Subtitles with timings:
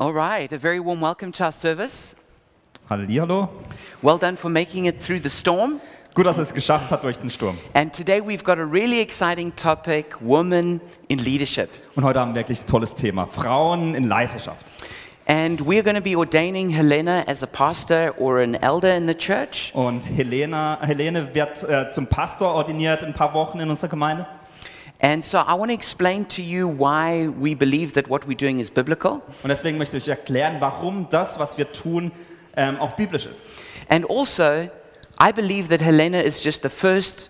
[0.00, 2.16] All right, a very warm welcome to our service.
[2.90, 3.48] Hallihallo.
[4.02, 5.80] Well done for making it through the storm.
[6.14, 7.56] Gut, dass es geschafft hat durch den Sturm.
[7.74, 11.70] And today we've got a really exciting topic women in leadership.
[11.94, 13.28] Und heute haben wir wirklich ein tolles Thema.
[13.28, 14.66] Frauen in Leiterschaft.
[15.26, 19.14] And we're going to be ordaining Helena as a pastor or an elder in the
[19.14, 19.70] church.
[19.74, 24.26] Und Helena, Helene wird äh, zum Pastor ordiniert in ein paar Wochen in unserer Gemeinde.
[25.04, 28.58] And so I want to explain to you why we believe that what we're doing
[28.58, 29.20] is biblical.
[29.42, 32.10] Und deswegen möchte ich erklären, warum das, was wir tun,
[32.56, 33.42] ähm, auch biblisch ist.
[33.90, 34.70] And also,
[35.20, 37.28] I believe that Helena is just the first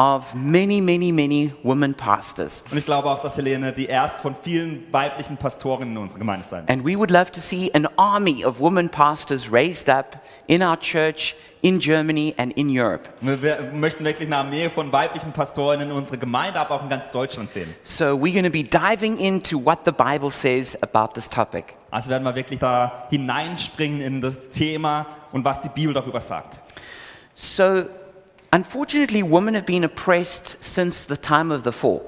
[0.00, 2.64] of many, many, many women pastors.
[2.70, 6.46] Und ich glaube auch, dass Helene die erste von vielen weiblichen Pastorinnen in unserer Gemeinde
[6.46, 6.70] sein wird.
[6.70, 10.78] And we would love to see an army of women pastors raised up in our
[10.80, 13.10] church in Germany and in Europe.
[13.20, 17.10] Wir möchten wirklich eine Armee von weiblichen Pastorinnen in unserer Gemeinde, aber auch in ganz
[17.10, 17.68] Deutschland sehen.
[17.82, 21.74] So we're going to be diving into what the Bible says about this topic.
[21.90, 26.62] Also werden wir wirklich da hineinspringen in das Thema und was die Bibel darüber sagt.
[27.34, 27.84] So,
[28.52, 32.02] unfortunately, women have been oppressed since the time of the fall.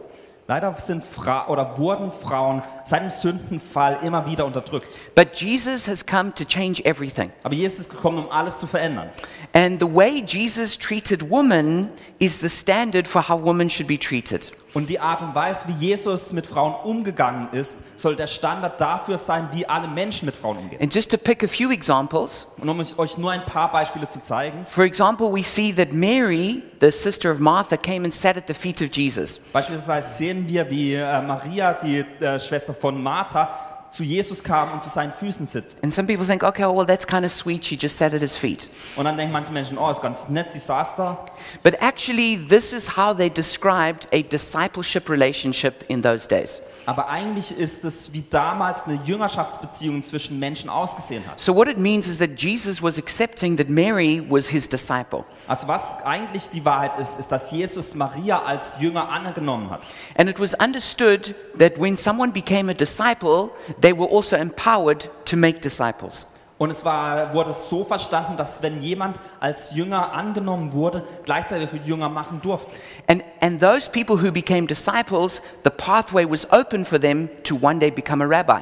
[0.49, 4.97] Leider sind Fra oder wurden Frauen seit dem Sündenfall immer wieder unterdrückt.
[5.15, 7.31] But Jesus has come to change everything.
[7.45, 9.09] Aber Jesus ist gekommen, um alles zu verändern.
[9.55, 14.51] And the way Jesus treated women is the standard for how women should be treated.
[14.75, 19.19] Und die Art und Weise, wie Jesus mit Frauen umgegangen ist, soll der Standard dafür
[19.19, 20.81] sein, wie alle Menschen mit Frauen umgehen.
[20.81, 24.23] And just to pick a few examples, Und um euch nur ein paar Beispiele zu
[24.23, 28.45] zeigen, for example, we see that Mary, the sister of Martha, came and sat at
[28.49, 29.39] the feet of Jesus.
[29.53, 33.51] beispielsweise sehen wir, wie äh, Maria, die äh, Schwester von Martha,
[33.93, 35.85] zu Jesus kam und zu seinen Füßen sitzt.
[35.85, 37.65] And some people think, okay, oh, well, that's kind of sweet.
[37.65, 38.71] She just sat at his feet.
[38.97, 41.27] Und dann denken manche Menschen, oh, ist ganz nett, sie saß da.
[41.63, 46.61] But actually, this is how they described a discipleship relationship in those days.
[46.87, 51.39] Aber eigentlich ist es, wie damals eine Jüngerschaftsbeziehung zwischen Menschen ausgesehen hat.
[51.39, 55.25] So, what it means is that Jesus was accepting that Mary was his disciple.
[55.47, 59.83] Also was eigentlich die Wahrheit ist, ist, dass Jesus Maria als Jünger angenommen hat.
[60.17, 65.37] And it was understood that when someone became a disciple, they were also empowered to
[65.37, 66.27] make disciples.
[66.63, 72.09] Und es war, wurde so verstanden, dass wenn jemand als Jünger angenommen wurde, gleichzeitig Jünger
[72.09, 72.71] machen durfte.
[73.09, 77.81] And, and those people who became disciples, the pathway was open for them to one
[77.81, 78.61] day become a rabbi.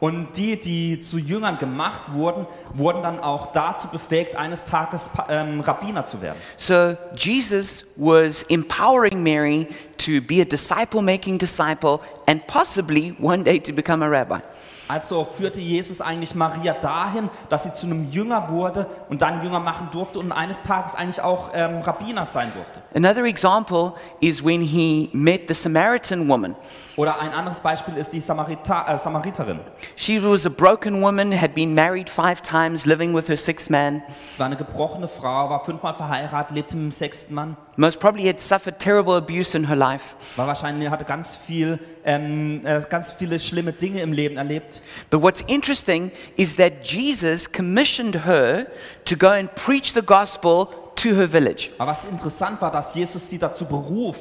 [0.00, 5.60] Und die, die zu Jüngern gemacht wurden, wurden dann auch dazu befähigt, eines Tages ähm,
[5.60, 6.38] Rabbiner zu werden.
[6.56, 9.68] So Jesus was empowering Mary
[9.98, 14.40] to be a disciple making disciple and possibly one day to become a rabbi.
[14.88, 19.58] Also führte Jesus eigentlich Maria dahin, dass sie zu einem Jünger wurde und dann Jünger
[19.58, 22.80] machen durfte und eines Tages eigentlich auch ähm, Rabbiner sein durfte.
[22.94, 26.54] Another example is when he met the Samaritan woman.
[26.96, 29.60] Oder ein anderes Beispiel ist die Samarita äh, Samariterin.
[29.96, 34.02] She was a broken woman, had been married five times, living with her sixth man,
[34.30, 38.26] Es war eine gebrochene Frau, war fünfmal verheiratet, lebte mit dem sechsten Mann, most probably
[38.26, 40.16] had suffered terrible abuse in her life.
[40.36, 44.80] war wahrscheinlich hatte ganz viel, ähm, äh, ganz viele schlimme Dinge im Leben erlebt.
[45.10, 48.66] But what's interesting is that Jesus commissioned her
[49.04, 51.70] to go and preach the gospel to her village.
[51.78, 54.16] Aber was interessant war, dass Jesus sie dazu beruf,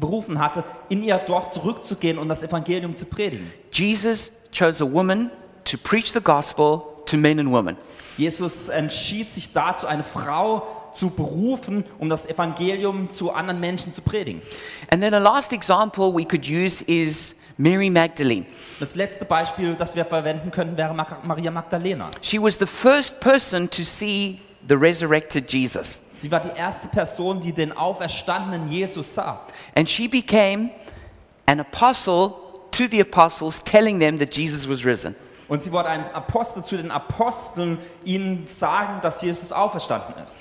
[0.00, 3.50] berufen hatte, in ihr Dorf zurückzugehen und das Evangelium zu predigen.
[3.72, 5.30] Jesus chose a woman
[5.64, 7.76] to preach the gospel to men and women.
[8.16, 14.02] Jesus entschied sich dazu, eine Frau zu berufen, um das Evangelium zu anderen Menschen zu
[14.02, 14.40] predigen.
[14.90, 18.46] And then a last example we could use is Mary Magdalene.
[18.80, 22.10] Das letzte Beispiel, das wir verwenden können, wäre Ma- Maria Magdalena.
[22.20, 26.00] She was the first person to see the resurrected Jesus.
[26.10, 29.40] Sie war die erste Person, die den auferstandenen Jesus sah.
[29.74, 30.70] And she became
[31.46, 32.34] an apostle
[32.72, 35.14] to the apostles, telling them that Jesus was risen.
[35.48, 40.38] Und sie wurde ein Apostel zu den Aposteln, ihnen sagen, dass Jesus auferstanden ist.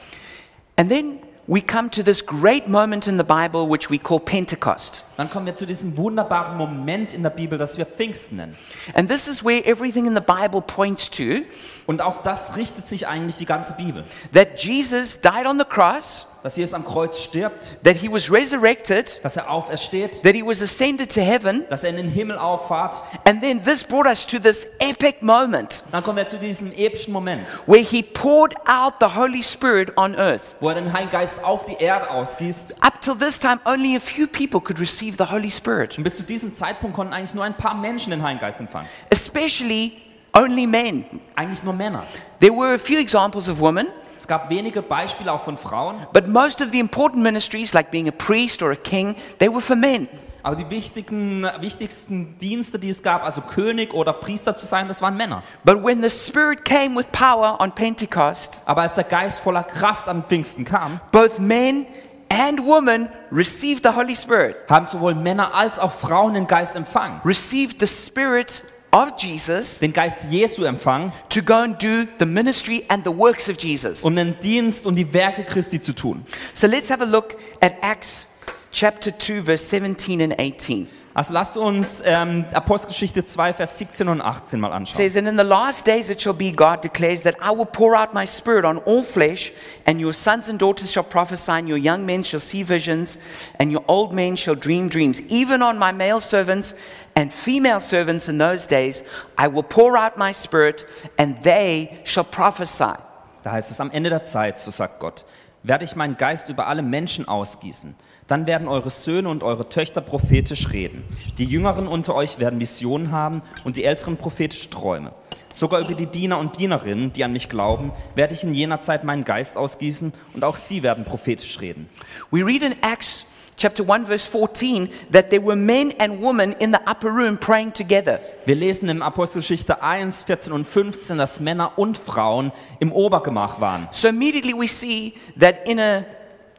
[0.77, 5.03] And then we come to this great moment in the Bible which we call Pentecost.
[5.17, 8.57] Dann kommen wir zu diesem wunderbaren Moment in der Bibel, das wir Pfingsten nennen.
[8.93, 11.41] And this is where everything in the Bible points to
[11.85, 14.03] Und auf das richtet sich eigentlich die ganze Bibel.
[14.33, 19.21] that Jesus died on the cross, Dass Jesus am Kreuz stirbt, that he was resurrected,
[19.23, 23.01] dass er aufersteht, that he was ascended to heaven, dass er in den Himmel auffahrt.
[23.25, 27.13] and then this brought us to this epic moment Dann kommen wir zu diesem epischen
[27.13, 30.57] Moment, where he poured out the Holy Spirit on earth.
[30.59, 32.83] wo er den Heiligen Geist auf die Erde ausgießt.
[32.83, 36.17] Up till this time, only a few people could receive the Holy Spirit, Und bis
[36.17, 38.87] zu diesem Zeitpunkt konnten eigentlich nur ein paar Menschen den Heiligen Geist empfangen.
[39.09, 39.93] especially
[40.35, 41.05] only men.
[41.35, 42.03] Eigentlich nur Männer.
[42.39, 46.27] There were a few examples of women, Es gab wenige Beispiele auch von Frauen, but
[46.27, 49.75] most of the important ministries, like being a priest or a king, they were for
[49.75, 50.07] men.
[50.45, 55.01] Aber die wichtigen, wichtigsten Dienste, die es gab, also König oder Priester zu sein, das
[55.01, 55.41] waren Männer.
[55.63, 60.07] But when the Spirit came with power on Pentecost, Aber als der Geist voller Kraft
[60.09, 61.85] an Pfingsten kam, both men
[62.33, 67.21] and women received the Holy Spirit, haben sowohl Männer als auch Frauen den Geist empfangen.
[67.23, 72.85] received the Spirit of Jesus Den Geist Jesu empfangen, to go and do the ministry
[72.89, 74.01] and the works of Jesus.
[74.03, 76.25] um den Dienst und die Werke Christi zu tun.
[76.53, 78.27] So let's have a look at Acts
[78.71, 80.87] chapter 2, verse 17 and 18.
[81.15, 84.95] Also lasst uns ähm, Apostelgeschichte 2, Vers 17 und 18 mal It anschauen.
[84.97, 87.95] says, And in the last days it shall be, God declares, that I will pour
[87.95, 89.51] out my spirit on all flesh,
[89.85, 93.19] and your sons and daughters shall prophesy, and your young men shall see visions,
[93.59, 95.21] and your old men shall dream dreams.
[95.29, 96.73] Even on my male servants
[97.15, 99.03] and female servants in those days,
[99.37, 100.83] I will pour out my spirit,
[101.19, 102.95] and they shall prophesy.
[103.43, 105.25] Da heißt es am Ende der Zeit, so sagt Gott,
[105.61, 107.95] werde ich meinen Geist über alle Menschen ausgießen.
[108.27, 111.03] Dann werden eure Söhne und eure Töchter prophetisch reden.
[111.37, 115.11] Die Jüngeren unter euch werden Visionen haben und die Älteren prophetische Träume.
[115.51, 119.03] Sogar über die Diener und Dienerinnen, die an mich glauben, werde ich in jener Zeit
[119.03, 121.89] meinen Geist ausgießen und auch sie werden prophetisch reden.
[122.31, 123.25] We read in Acts
[123.57, 127.71] chapter 1, verse 14, that there were men and women in the upper room praying
[127.71, 128.19] together.
[128.45, 133.87] Wir lesen im Apostelgeschichte 1, 14 und 15, dass Männer und Frauen im Obergemach waren.
[133.91, 136.03] So immediately we see that in a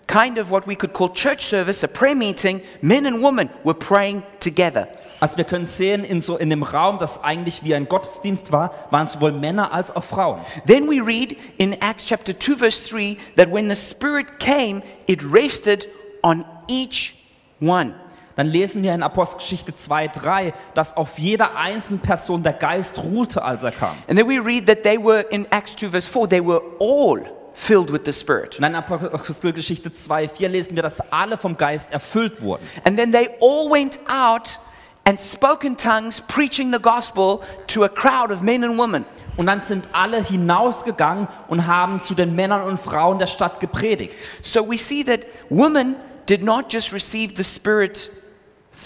[0.07, 3.75] kind of what we could call church service, a prayer meeting, men and women were
[3.75, 4.89] praying together.
[5.21, 8.73] Also wir können sehen, in, so, in dem Raum, das eigentlich wie ein Gottesdienst war,
[8.91, 10.41] waren sowohl Männer als auch Frauen.
[10.67, 15.23] Then we read in Acts chapter 2, verse 3, that when the Spirit came, it
[15.23, 15.89] rested
[16.23, 17.15] on each
[17.61, 17.95] one.
[18.37, 23.43] Dann lesen wir in Apostelgeschichte 2, 3, dass auf jeder einzelnen Person der Geist ruhte,
[23.43, 23.97] als er kam.
[24.09, 27.21] And then we read that they were, in Acts 2, verse 4, they were all
[27.55, 28.59] filled with the Spirit.
[28.59, 32.69] Und in Apostelgeschichte 2, 4 lesen wir, dass alle vom Geist erfüllt wurden.
[32.85, 34.59] And then they all went out
[35.05, 39.05] and spoke in tongues, preaching the gospel to a crowd of men and women.
[39.37, 44.29] Und dann sind alle hinausgegangen und haben zu den Männern und Frauen der Stadt gepredigt.
[44.43, 45.97] So we see that women
[46.29, 48.11] did not just receive the Spirit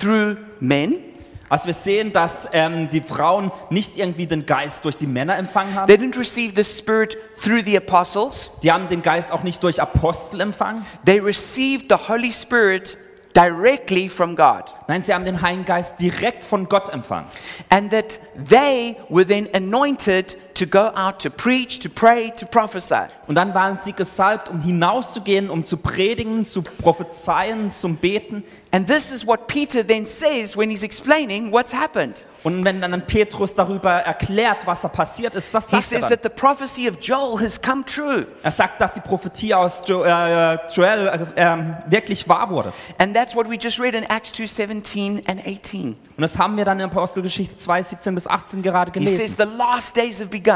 [0.01, 1.01] through men,
[1.49, 5.75] Also wir sehen, dass ähm, die Frauen nicht irgendwie den Geist durch die Männer empfangen
[5.75, 5.87] haben.
[5.87, 9.81] they didn't receive the Spirit through the apostles, Die haben den Geist auch nicht durch
[9.81, 10.85] Apostel empfangen.
[11.05, 12.97] they received the Holy Spirit
[13.37, 14.65] directly from God.
[14.89, 17.27] Nein, sie haben den Heiligen Geist direkt von Gott empfangen.
[17.71, 18.19] And that
[18.49, 23.07] they were then anointed to go out to preach, to pray, to prophesy.
[23.27, 28.45] Und dann waren sie gesalbt, um hinauszugehen, um zu predigen, zu prophezeien, zum Beten.
[28.71, 32.17] And this is what Peter then says when he's explaining what's happened.
[32.45, 36.11] Und wenn dann Petrus darüber erklärt, was da passiert ist, das He sagt er dann.
[36.11, 38.27] that the prophecy of Joel has come true.
[38.43, 42.73] Er sagt, dass die Prophetie aus jo äh, Joel äh, ähm, wirklich wahr wurde.
[42.99, 45.89] And that's what we just read in Acts 2 17 and 18.
[45.89, 49.37] Und das haben wir dann in Apostelgeschichte 2, 17 bis 18 gerade He says gelesen,
[49.39, 50.48] the last days have begun.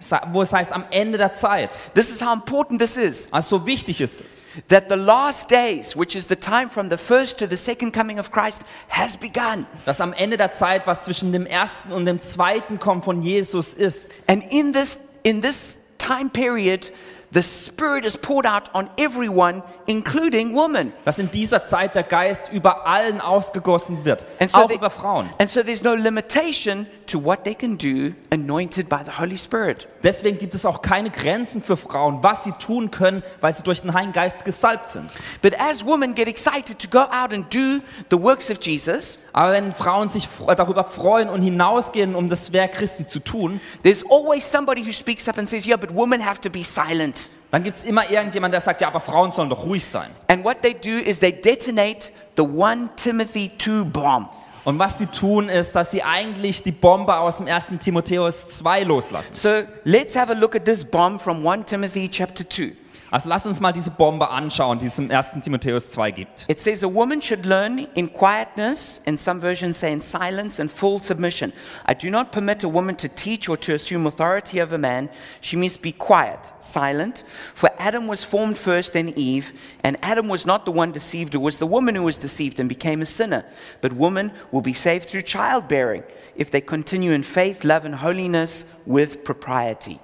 [0.00, 1.76] Sa- wo es heißt, am Ende der Zeit.
[1.94, 3.26] This is how important this is.
[3.32, 6.96] Also so wichtig ist es, That the last days, which is the time from the
[6.96, 9.66] first to the second coming of Christ, has begun.
[9.86, 13.74] dass am Ende der Zeit, was zwischen dem ersten und dem zweiten Kommen von Jesus
[13.74, 16.92] ist, And in this, in this time period,
[17.32, 20.92] the Spirit is poured out on everyone, including women.
[21.04, 24.90] dass in dieser Zeit der Geist über allen ausgegossen wird, And so, auch they- über
[24.90, 25.28] Frauen.
[25.38, 29.86] and so there's no limitation to what they can do anointed by the Holy Spirit.
[30.02, 33.82] Deswegen gibt es auch keine Grenzen für Frauen, was sie tun können, weil sie durch
[33.82, 35.10] den Heiligen Geist gesalbt sind.
[35.42, 39.52] But as women get excited to go out and do the works of Jesus, Aber
[39.52, 44.48] wenn Frauen sich darüber freuen und hinausgehen, um das Werk Christi zu tun, there's always
[44.50, 47.28] somebody who speaks up and says, Yeah, but women have to be silent.
[47.50, 50.10] dann gibt es immer irgendjemand, der sagt, ja, aber Frauen sollen doch ruhig sein.
[50.28, 54.28] And what they do is they detonate the 1 Timothy 2 bomb.
[54.68, 57.68] Und was die tun, ist, dass sie eigentlich die Bombe aus dem 1.
[57.80, 59.34] Timotheus 2 loslassen.
[59.34, 62.76] So let's have a look at this bomb from 1 Timothy chapter 2.
[63.10, 65.32] Also lass uns mal diese Bombe anschauen, die es im 1.
[65.42, 66.44] Timotheus 2 gibt.
[66.46, 70.70] It says a woman should learn in quietness, and some versions say in silence and
[70.70, 71.54] full submission.
[71.86, 75.08] I do not permit a woman to teach or to assume authority over man.
[75.40, 77.24] She must be quiet, silent.
[77.54, 81.38] For Adam was formed first, then Eve, and Adam was not the one deceived, it
[81.38, 83.46] was the woman who was deceived and became a sinner.
[83.80, 86.02] But woman will be saved through childbearing
[86.36, 89.98] if they continue in faith, love, and holiness with propriety.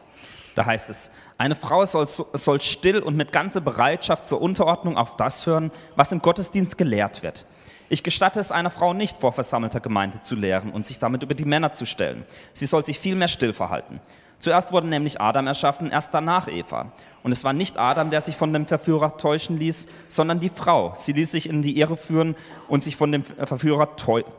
[0.55, 1.11] Da heißt es,
[1.45, 6.11] eine Frau soll, soll still und mit ganzer Bereitschaft zur Unterordnung auf das hören, was
[6.11, 7.45] im Gottesdienst gelehrt wird.
[7.91, 11.35] Ich gestatte es einer Frau nicht, vor versammelter Gemeinde zu lehren und sich damit über
[11.35, 12.25] die Männer zu stellen.
[12.55, 14.01] Sie soll sich vielmehr still verhalten.
[14.39, 16.93] Zuerst wurde nämlich Adam erschaffen, erst danach Eva.
[17.23, 20.95] Und es war nicht Adam, der sich von dem Verführer täuschen ließ, sondern die Frau.
[20.97, 22.37] Sie ließ sich in die Irre führen
[22.69, 24.33] und sich von dem Verführer täuschen.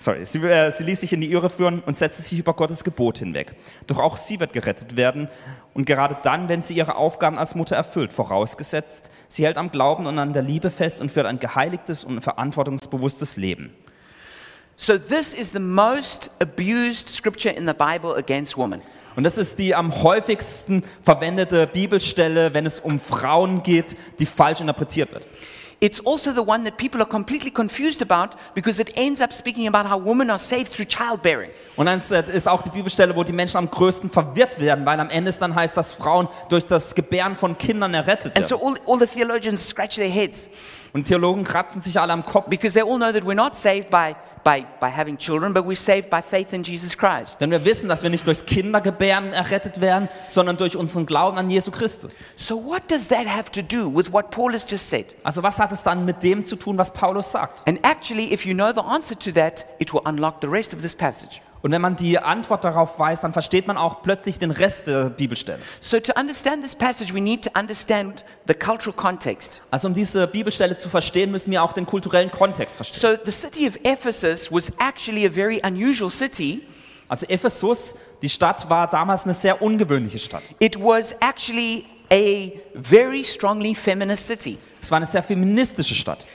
[0.00, 2.84] Sorry, sie, äh, sie ließ sich in die Irre führen und setzte sich über Gottes
[2.84, 3.54] Gebot hinweg.
[3.88, 5.28] Doch auch sie wird gerettet werden
[5.74, 10.06] und gerade dann, wenn sie ihre Aufgaben als Mutter erfüllt, vorausgesetzt, sie hält am Glauben
[10.06, 13.74] und an der Liebe fest und führt ein geheiligtes und verantwortungsbewusstes Leben.
[14.76, 18.80] So, this is the most abused scripture in the Bible against women.
[19.16, 24.60] Und das ist die am häufigsten verwendete Bibelstelle, wenn es um Frauen geht, die falsch
[24.60, 25.24] interpretiert wird.
[25.80, 29.72] It's also the one that people are completely confused about because it ends up speaking
[29.72, 31.50] about how women are saved through childbearing.
[31.76, 34.98] Und dann ist- ist auch die Bibelstelle, wo die Menschen am größten verwirrt werden, weil
[34.98, 38.38] am Ende es dann heißt, dass Frauen durch das Gebären von Kindern errettet werden.
[38.38, 40.48] And so all, all the theologians scratch their heads
[40.92, 43.90] Und Theologen kratzen sich alle am Kopf, because they all know that we're not saved
[43.90, 47.40] by, by, by having children, but we're saved by faith in Jesus Christ.
[47.40, 51.50] denn wir wissen, dass wir nicht durchs Kindergebären errettet werden, sondern durch unseren Glauben an
[51.50, 52.16] Jesus Christus.
[52.36, 55.06] So, what does that have to do with what Paul has just said?
[55.22, 57.66] Also was hat es dann mit dem zu tun, was Paulus sagt?
[57.66, 60.82] And actually, if you know the answer to that, it will unlock the rest of
[60.82, 61.42] this passage.
[61.62, 65.10] Und wenn man die Antwort darauf weiß, dann versteht man auch plötzlich den Rest der
[65.10, 65.58] Bibelstelle.
[65.80, 69.60] So, to understand this passage, we need to understand the cultural context.
[69.70, 73.00] Also um diese Bibelstelle zu verstehen, müssen wir auch den kulturellen Kontext verstehen.
[73.00, 76.62] So, the city of Ephesus was actually a very unusual city.
[77.08, 80.42] Also Ephesus, die Stadt war damals eine sehr ungewöhnliche Stadt.
[80.60, 86.26] It was actually a very strongly feminist city Es war eine sehr feministische Stadt,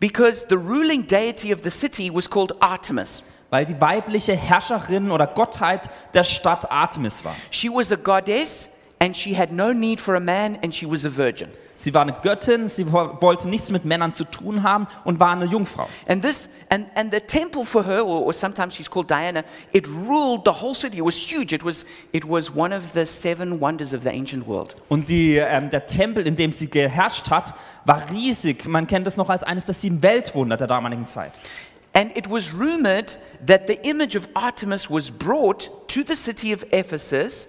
[0.00, 3.22] because the ruling deity of the city was called Artemis.
[3.50, 7.34] Weil die weibliche Herrscherin oder Gottheit der Stadt Artemis war.
[7.50, 8.68] She was a goddess
[9.00, 11.48] and she had no need for a man and she was a virgin.
[11.80, 15.30] Sie war eine Göttin, sie wo- wollte nichts mit Männern zu tun haben und war
[15.30, 15.88] eine Jungfrau.
[16.08, 19.86] And this and, and the temple for her, or, or sometimes she's called Diana, it
[19.86, 20.98] ruled the whole city.
[20.98, 21.52] It was huge.
[21.54, 24.74] It was it was one of the seven wonders of the ancient world.
[24.88, 28.66] Und die, ähm, der Tempel, in dem sie geherrscht hat, war riesig.
[28.66, 31.30] Man kennt es noch als eines der sieben Weltwunder der damaligen Zeit.
[31.98, 36.64] And it was rumored that the image of Artemis was brought to the city of
[36.70, 37.48] Ephesus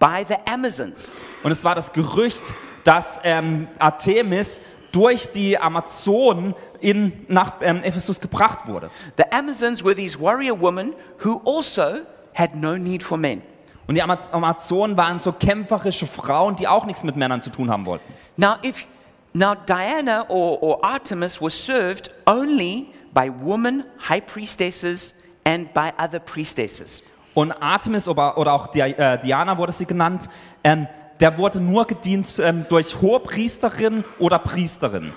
[0.00, 1.08] by the Amazons.
[1.44, 2.52] Und es war das Gerücht,
[2.82, 8.90] dass ähm, Artemis durch die Amazonen in, nach ähm, Ephesus gebracht wurde.
[9.18, 10.92] The Amazons were these warrior women
[11.24, 12.00] who also
[12.34, 13.40] had no need for men.
[13.86, 17.70] Und die Ama- Amazonen waren so kämpferische Frauen, die auch nichts mit Männern zu tun
[17.70, 18.12] haben wollten.
[18.36, 18.84] Now, if
[19.32, 26.20] now Diana or, or Artemis was served only by woman high priestesses and by other
[26.20, 27.02] priestesses.
[27.32, 30.28] Und Artemis oder, auch äh, Diana wurde sie genannt,
[30.62, 30.86] ähm,
[31.20, 35.12] der wurde nur gedient ähm, durch Hohepriesterinnen oder Priesterinnen.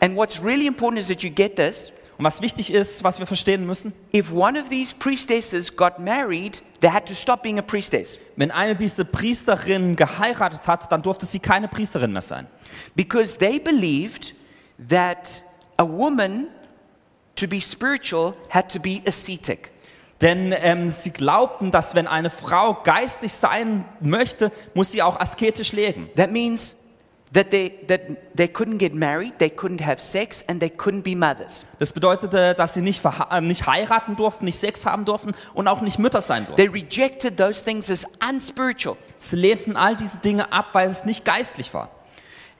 [0.00, 1.92] And what's really important is that you get this.
[2.18, 6.62] Und was wichtig ist, was wir verstehen müssen, If one of these priestesses got married,
[6.80, 11.26] they had to stop being a priestess wenn eine dieser Priesterinnen geheiratet hat, dann durfte
[11.26, 12.46] sie keine Priesterin mehr sein.
[12.96, 14.34] because they believed
[14.88, 15.44] that
[15.76, 16.48] a woman
[17.36, 19.70] to be spiritual had to be ascetic.
[20.22, 25.72] Denn ähm, sie glaubten, dass wenn eine Frau geistlich sein möchte, muss sie auch asketisch
[25.72, 26.08] leben.
[26.16, 26.76] That means
[27.34, 28.00] that they, that
[28.36, 31.64] they couldn't get married, they couldn't have sex, and they couldn't be mothers.
[31.78, 35.80] Das bedeutete, dass sie nicht, äh, nicht heiraten durften, nicht Sex haben durften und auch
[35.80, 36.56] nicht Mütter sein durften.
[36.56, 38.96] They rejected those things as unspiritual.
[39.18, 41.90] Sie lehnten all diese Dinge ab, weil es nicht geistlich war.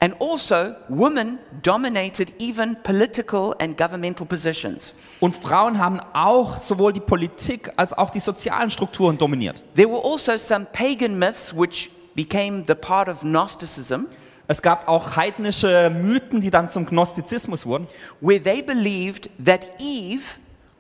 [0.05, 4.93] And also, women dominated even political and governmental positions.
[5.19, 9.63] Und Frauen haben auch sowohl die Politik als auch die sozialen Strukturen dominiert.
[9.75, 14.09] There were also some pagan myths which became the part of Gnosticism,
[14.47, 17.87] Es gab auch heidnische Mythen, die dann zum Gnostizismus wurden,
[18.21, 20.23] where they believed that Eve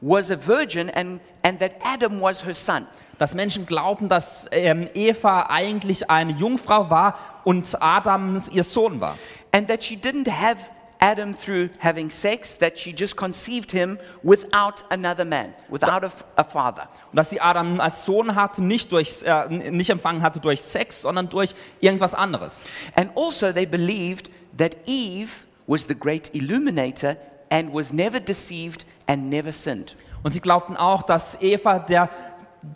[0.02, 2.86] was a virgin and, and that Adam was her son.
[3.18, 9.16] Dass Menschen glauben, dass ähm, Eva eigentlich eine Jungfrau war und Adam ihr Sohn war.
[9.52, 10.58] And that she didn't have
[11.04, 16.44] Adam through having sex, that she just conceived him without another man, without a, a
[16.44, 16.88] father.
[17.10, 21.02] Und dass sie Adam als Sohn hatte, nicht, durch, äh, nicht empfangen hatte durch Sex,
[21.02, 22.64] sondern durch irgendwas anderes.
[22.96, 25.30] And also, they believed that Eve
[25.66, 27.16] was the great illuminator
[27.50, 29.96] and was never deceived and never sinned.
[30.22, 32.08] Und sie glaubten auch, dass Eva der,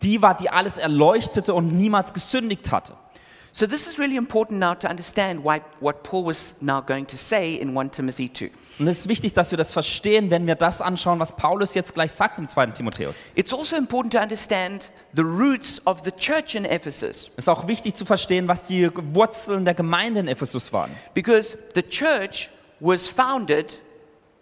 [0.02, 2.94] die war, die alles erleuchtete und niemals gesündigt hatte.
[3.50, 7.16] So, this is really important now to understand why, what Paul was now going to
[7.16, 8.50] say in 1 Timothy 2.
[8.78, 11.92] Und es ist wichtig, dass wir das verstehen, wenn wir das anschauen, was Paulus jetzt
[11.94, 12.66] gleich sagt im 2.
[12.68, 13.24] Timotheus.
[13.34, 17.66] It's also important to understand the roots of the church in Ephesus Es ist auch
[17.66, 20.90] wichtig zu verstehen, was die Wurzeln der Gemeinde in Ephesus waren.
[21.14, 23.80] because the church was founded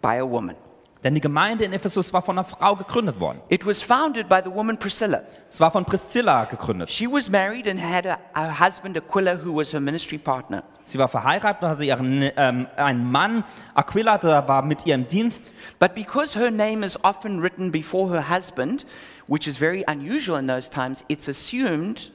[0.01, 0.55] by a woman.
[1.03, 3.39] Denn die Gemeinde in Ephesus war von einer Frau gegründet worden.
[3.49, 5.21] It was founded by the woman Priscilla.
[5.49, 6.89] Es war von Priscilla gegründet.
[6.89, 10.63] She was married and had a, a husband, Aquila, who was her ministry partner.
[10.85, 13.43] Sie war verheiratet und hatte ihren, ähm, einen Mann,
[13.75, 15.51] Aquila, der war mit ihr im Dienst.
[15.79, 18.85] But because her name is often written before her husband,
[19.27, 22.11] which is very unusual in those times, it's assumed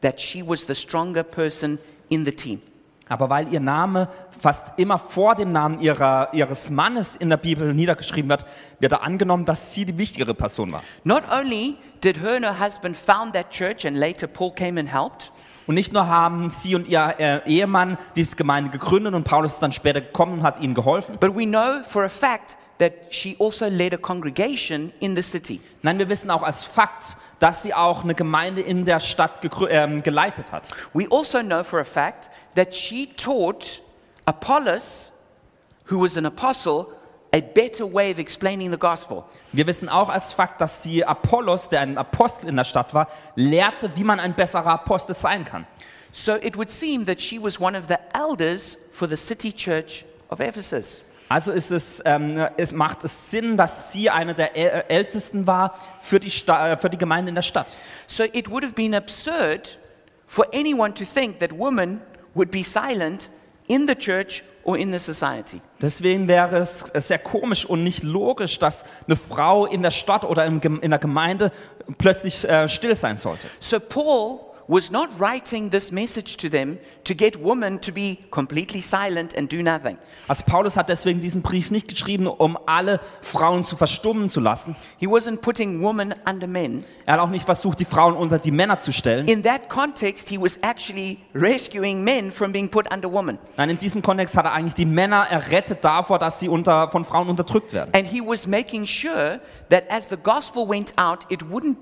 [0.00, 2.60] that she was the stronger person in the team.
[3.14, 4.08] Aber weil ihr Name
[4.40, 8.44] fast immer vor dem Namen ihrer, ihres Mannes in der Bibel niedergeschrieben wird,
[8.80, 10.82] wird da angenommen, dass sie die wichtigere Person war.
[11.04, 14.92] Not only did her and her husband found that church and later Paul came and
[14.92, 15.30] helped,
[15.68, 19.62] Und nicht nur haben sie und ihr äh, Ehemann diese Gemeinde gegründet und Paulus ist
[19.62, 21.16] dann später gekommen und hat ihnen geholfen.
[21.20, 25.60] but we know for a fact that she also led a congregation in the city.
[25.82, 29.38] Nein, wir wissen auch als Fakt, dass sie auch eine Gemeinde in der Stadt
[29.70, 30.68] ähm, geleitet hat.
[30.92, 33.80] We also know for a fact that she taught
[34.26, 35.12] Apollos,
[35.86, 36.86] who was an apostle,
[37.32, 39.24] a better way of explaining the gospel.
[39.52, 43.08] Wir wissen auch als Fakt, dass sie Apollos, der ein Apostel in der Stadt war,
[43.34, 45.66] lehrte, wie man ein besserer Apostel sein kann.
[46.12, 50.04] So it would seem that she was one of the elders for the city church
[50.30, 51.02] of Ephesus.
[51.28, 55.74] Also ist es, ähm, es macht es Sinn, dass sie eine der Äl- Ältesten war
[56.00, 57.76] für die, Sta äh, für die Gemeinde in der Stadt.
[58.06, 59.76] So it would have been absurd
[60.28, 62.00] for anyone to think that women
[62.34, 63.30] would be silent
[63.66, 65.60] in the church or in the society.
[65.80, 70.44] Deswegen wäre es sehr komisch und nicht logisch, dass eine Frau in der Stadt oder
[70.46, 71.52] in der Gemeinde
[71.98, 73.46] plötzlich äh, still sein sollte.
[73.60, 78.80] So Paul was not writing this message to them to get women to be completely
[78.80, 79.98] silent and do nothing.
[80.28, 84.76] Also Paulus hat deswegen diesen Brief nicht geschrieben, um alle Frauen zu verstummen zu lassen.
[84.98, 86.84] He wasn't putting women under men.
[87.06, 89.28] Er hat auch nicht versucht, die Frauen unter die Männer zu stellen.
[89.28, 93.38] In that context, he was actually rescuing men from being put under women.
[93.56, 97.04] Nein, in diesem Kontext hat er eigentlich die Männer errettet davor, dass sie unter, von
[97.04, 97.92] Frauen unterdrückt werden.
[97.94, 99.40] And he was making sure
[99.70, 101.80] that as the gospel went out, it wouldn't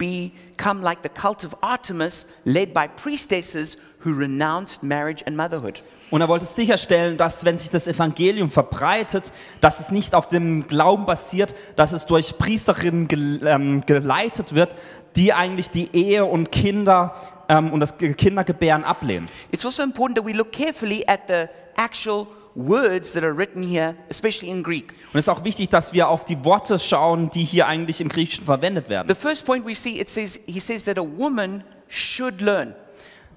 [0.56, 5.82] become like the cult of Artemis, led by priestesses who renounced marriage and motherhood.
[6.10, 10.66] Und er wollte sicherstellen, dass wenn sich das Evangelium verbreitet, dass es nicht auf dem
[10.66, 13.08] Glauben basiert, dass es durch Priesterinnen
[13.46, 14.76] ähm, geleitet wird,
[15.16, 17.14] die eigentlich die Ehe und Kinder
[17.48, 19.28] ähm, und das Ge- Kindergebären ablehnen.
[19.50, 23.94] It's also important that we look carefully at the actual words that are written here,
[24.08, 24.92] especially in Greek.
[25.12, 28.08] Und es ist auch wichtig, dass wir auf die Worte schauen, die hier eigentlich im
[28.08, 29.08] Griechischen verwendet werden.
[29.08, 32.74] The first point we see, it says, he says that a woman should learn.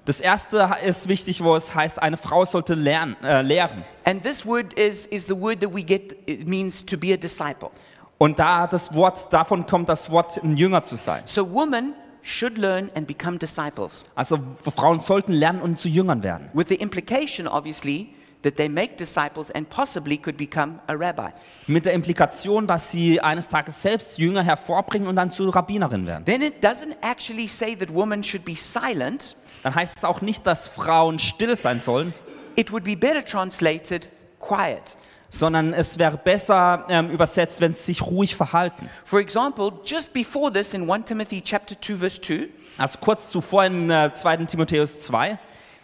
[0.04, 3.82] Das erste ist wichtig, wo es heißt, eine Frau sollte lernen, äh, lehren.
[4.04, 7.16] And this word is, is the word that we get, it means to be a
[7.16, 7.70] disciple.
[8.18, 11.22] Und da das Wort, davon kommt das Wort, ein Jünger zu sein.
[11.26, 14.04] So women should learn and become disciples.
[14.14, 14.38] Also
[14.76, 16.50] Frauen sollten lernen und zu Jüngern werden.
[16.54, 21.30] With the implication, obviously, that they make disciples and possibly could become a rabbi.
[21.66, 26.24] Mit der Implikation, dass sie eines Tages selbst Jünger hervorbringen und dann zu Rabbinerin werden.
[26.24, 29.36] Then it doesn't actually say that women should be silent.
[29.62, 32.12] Dann heißt es auch nicht, dass Frauen still sein sollen,
[32.54, 34.96] It would be better translated quiet.
[35.28, 38.88] sondern es wäre besser ähm, übersetzt, wenn sie sich ruhig verhalten.
[39.04, 43.64] For example, just before this in 1 Timothy chapter 2 verse 2, Also kurz zuvor
[43.64, 44.36] in äh, 2.
[44.46, 45.36] Timotheus 2,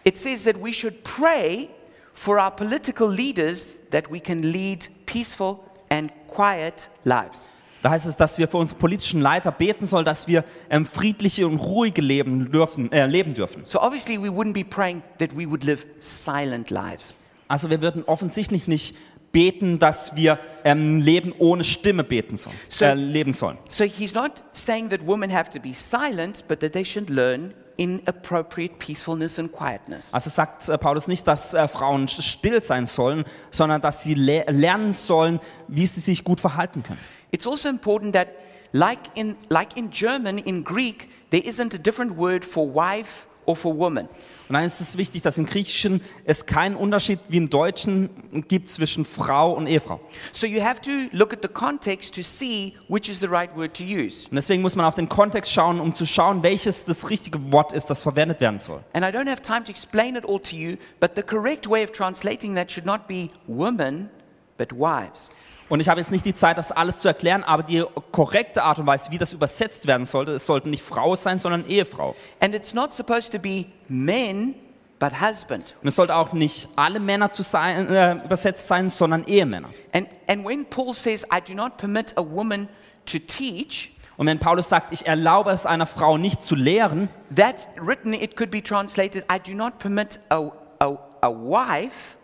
[0.05, 1.67] it says that we should pray
[2.13, 7.47] for our political leaders that we can lead peaceful and quiet lives.
[7.81, 11.45] da heißt es, dass wir für unsere politischen Leiter beten sollen, dass wir ähm, friedliche
[11.47, 13.63] und ruhige Leben dürfen, äh, leben dürfen.
[13.65, 17.13] So obviously we wouldn't be praying that we would live silent lives.
[17.49, 18.95] Also wir würden offensichtlich nicht
[19.33, 23.57] beten, dass wir ähm, Leben ohne Stimme beten sollen, So- äh, leben sollen.
[23.69, 27.53] So he's not saying that women have to be silent, but that they should learn
[27.77, 30.13] in appropriate peacefulness and quietness.
[30.13, 34.43] Also sagt äh, Paulus nicht, dass äh, Frauen still sein sollen, sondern dass sie le
[34.49, 36.99] lernen sollen, wie sie sich gut verhalten können.
[37.31, 38.27] It's also important that,
[38.71, 43.55] like in, like in German, in Greek, there isn't a different word for wife or
[43.55, 44.07] for woman.
[44.49, 48.09] Und dann ist es wichtig, dass im Griechischen es keinen Unterschied wie im Deutschen
[48.47, 49.99] gibt zwischen Frau und Ehefrau.
[50.31, 53.73] So you have to look at the context to see which is the right word
[53.75, 54.27] to use.
[54.29, 57.73] Und deswegen muss man auf den Kontext schauen, um zu schauen, welches das richtige Wort
[57.73, 58.83] ist, das verwendet werden soll.
[58.93, 61.83] And I don't have time to explain it all to you, but the correct way
[61.83, 64.09] of translating that should not be women,
[64.57, 65.29] but wives.
[65.69, 68.79] Und ich habe jetzt nicht die Zeit, das alles zu erklären, aber die korrekte Art
[68.79, 72.15] und Weise, wie das übersetzt werden sollte, es sollte nicht Frau sein, sondern Ehefrau.
[72.39, 74.55] And it's not supposed to be men,
[74.99, 75.75] but husband.
[75.81, 79.69] Und es sollte auch nicht alle Männer zu sein, äh, übersetzt sein, sondern Ehemänner.
[79.93, 82.67] And, and when Paul says, I do not permit a woman
[83.05, 87.67] to teach, Und wenn Paulus sagt, ich erlaube es einer Frau nicht zu lehren, that's
[87.77, 92.15] written, it could be translated, I do not permit a, a, a wife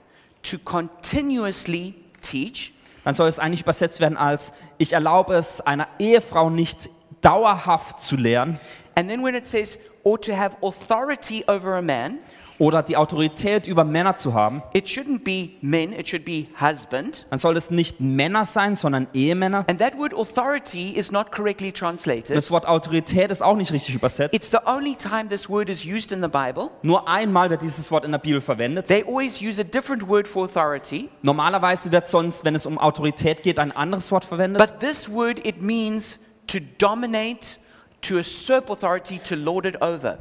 [0.43, 2.73] to continuously teach.
[3.09, 6.91] Dann soll es eigentlich übersetzt werden als, ich erlaube es einer Ehefrau nicht
[7.21, 8.59] dauerhaft zu lehren.
[8.93, 12.19] And then when it says, or to have authority over a man,
[12.59, 17.25] oder die Autorität über Männer zu haben, it shouldn't be men, it should be husband.
[17.29, 19.65] dann soll es nicht Männer sein, sondern Ehemänner.
[19.67, 22.35] And that word authority is not correctly translated.
[22.35, 24.33] Das Wort Autorität ist auch nicht richtig übersetzt.
[24.33, 26.69] It's the only time this word is used in the Bible.
[26.83, 28.87] Nur einmal wird dieses Wort in der Bibel verwendet.
[28.87, 31.09] They always use a different word for authority.
[31.21, 34.59] Normalerweise wird sonst, wenn es um Autorität geht, ein anderes Wort verwendet.
[34.59, 37.57] But this word, it means to dominate,
[38.01, 40.17] to usurp authority, to lord it over.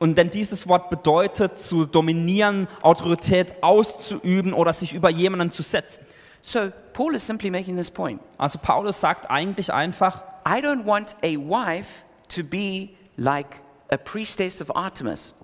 [0.00, 6.06] Und denn dieses Wort bedeutet zu dominieren, Autorität auszuüben oder sich über jemanden zu setzen.
[6.40, 8.18] So Paul is simply making this point.
[8.38, 12.02] Also Paulus sagt eigentlich einfach, I don't want a wife
[12.34, 13.56] to be like
[13.90, 15.34] a priestess of Artemis.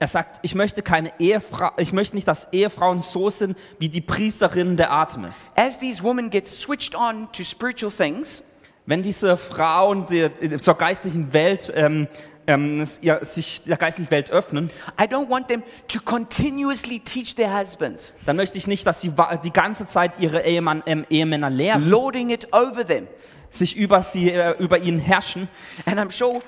[0.00, 4.00] er sagt, ich möchte keine Ehefrau, ich möchte nicht, dass Ehefrauen so sind wie die
[4.00, 5.52] Priesterinnen der Artemis.
[5.54, 8.42] As these women get switched on to spiritual things,
[8.84, 10.28] Wenn diese Frauen die,
[10.60, 12.08] zur geistlichen Welt ähm,
[12.46, 18.14] ähm, sich der geistlichen Welt öffnen, I don't want them to continuously teach their husbands,
[18.26, 19.12] dann möchte ich nicht, dass sie
[19.44, 23.06] die ganze Zeit ihre Ehemann, ähm, Ehemänner lehren, lording it over them.
[23.50, 25.48] sich über sie, äh, über ihnen herrschen.
[25.86, 26.40] And I'm sure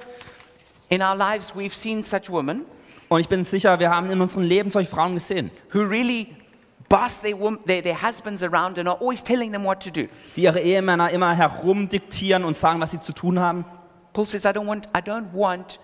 [0.89, 2.63] in our lives we've seen such women
[3.09, 6.29] Und ich bin sicher, wir haben in unserem Leben solche Frauen gesehen, who really
[6.89, 10.09] boss their, their, their husbands around and are always telling them what to do.
[10.37, 13.65] die ihre Ehemänner immer herumdiktieren und sagen, was sie zu tun haben.
[14.15, 15.79] Paul says, I don't want, I don't want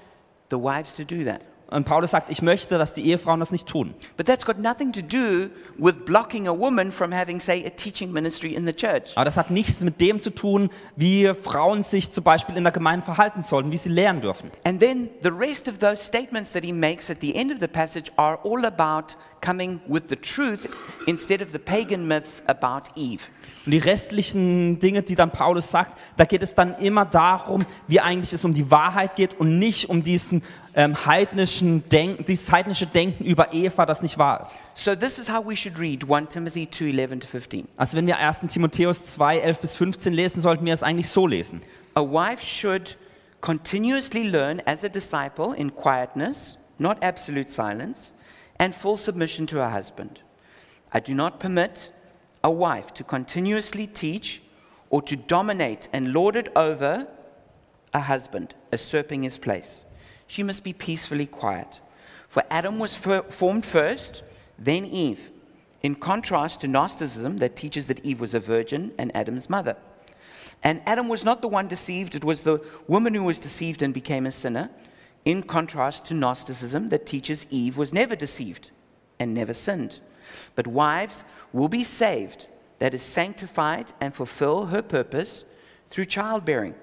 [0.49, 1.45] the wives to do that.
[1.71, 3.95] Und Paulus sagt, ich möchte, dass die Ehefrauen das nicht tun.
[4.17, 8.13] But that's got nothing to do with blocking a woman from having, say, a teaching
[8.13, 9.13] ministry in the church.
[9.15, 12.73] Aber das hat nichts mit dem zu tun, wie Frauen sich zum Beispiel in der
[12.73, 14.51] Gemeinde verhalten sollten, wie sie lehren dürfen.
[14.65, 17.69] And then the rest of those statements that he makes at the end of the
[17.69, 20.69] passage are all about coming with the truth
[21.07, 23.23] instead of the pagan myths about Eve.
[23.67, 28.01] Und die restlichen Dinge, die dann Paulus sagt, da geht es dann immer darum, wie
[28.01, 30.43] eigentlich es um die Wahrheit geht und nicht um diesen
[30.75, 34.57] ähm, heidnischen Denken, dieses heidnische Denken über Eva, das nicht wahr ist.
[34.75, 37.69] So this is how we should read 1 Timothy 2 11 to 15.
[37.77, 38.41] Also wenn wir 1.
[38.49, 41.63] Timotheus 2, 11 bis 15 lesen, sollten wir es eigentlich so lesen.
[41.95, 42.97] A wife should
[43.41, 48.15] continuously learn as a disciple in quietness, not absolute silence,
[48.59, 50.21] and full submission to her husband.
[50.93, 51.93] I do not permit
[52.43, 54.43] a wife to continuously teach
[54.89, 57.07] or to dominate and lord it over
[57.93, 59.85] a husband, usurping his place.
[60.31, 61.81] She must be peacefully quiet.
[62.29, 64.23] For Adam was fir- formed first,
[64.57, 65.29] then Eve,
[65.83, 69.77] in contrast to Gnosticism that teaches that Eve was a virgin and Adam's mother.
[70.63, 73.93] And Adam was not the one deceived, it was the woman who was deceived and
[73.93, 74.71] became a sinner,
[75.25, 78.71] in contrast to Gnosticism that teaches Eve was never deceived
[79.19, 79.99] and never sinned.
[80.55, 82.47] But wives will be saved,
[82.79, 85.45] that is, sanctified and fulfill her purpose
[85.89, 86.77] through childbearing,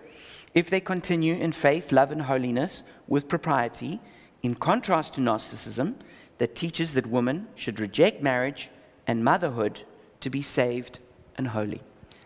[0.58, 4.00] if they continue in faith, love, and holiness with propriety,
[4.42, 5.96] in contrast to Gnosticism
[6.40, 8.72] that teaches that women should reject marriage
[9.06, 9.84] and motherhood
[10.20, 11.00] to be saved
[11.38, 11.80] and holy.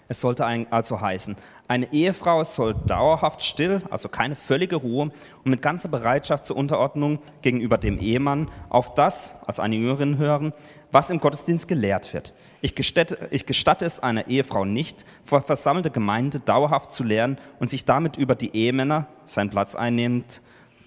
[0.07, 1.35] Es sollte also heißen,
[1.67, 5.11] eine Ehefrau soll dauerhaft still, also keine völlige Ruhe
[5.43, 10.53] und mit ganzer Bereitschaft zur Unterordnung gegenüber dem Ehemann auf das, als eine Jüngerin hören,
[10.91, 12.33] was im Gottesdienst gelehrt wird.
[12.63, 17.69] Ich gestatte, ich gestatte es einer Ehefrau nicht, vor versammelte Gemeinde dauerhaft zu lehren und
[17.71, 20.41] sich damit über die Ehemänner, seinen Platz einnehmend,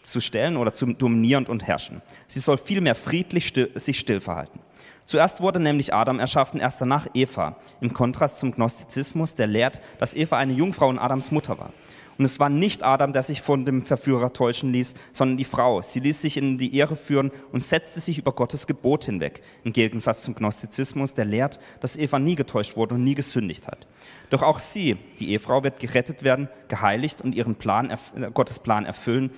[0.05, 2.03] zu stellen oder zu dominierend und herrschen.
[2.29, 4.61] Sie soll vielmehr friedlich still, sich still verhalten.
[5.07, 10.15] Zuerst wurde nämlich Adam erschaffen, erst danach Eva, im Kontrast zum Gnostizismus, der lehrt, dass
[10.15, 11.71] Eva eine Jungfrau und Adams Mutter war.
[12.19, 15.83] Und es war nicht Adam, der sich von dem Verführer täuschen ließ, sondern die Frau.
[15.83, 19.73] Sie ließ sich in die Ehre führen und setzte sich über Gottes Gebot hinweg, im
[19.73, 23.87] Gegensatz zum Gnostizismus, der lehrt, dass Eva nie getäuscht wurde und nie gesündigt hat.
[24.31, 27.97] Doch auch sie, die Ehefrau, wird gerettet werden, geheiligt und ihren Plan, äh,
[28.33, 29.31] Gottes Plan erfüllen,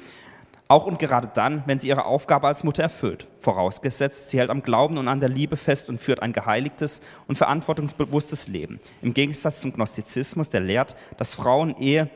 [0.68, 3.28] auch und gerade dann, wenn sie ihre Aufgabe als Mutter erfüllt.
[3.38, 7.38] Vorausgesetzt, sie hält am Glauben und an der Liebe fest und führt ein geheiligtes und
[7.38, 8.80] verantwortungsbewusstes Leben.
[9.00, 12.10] Im Gegensatz zum Gnostizismus, der lehrt, dass Frauen Ehe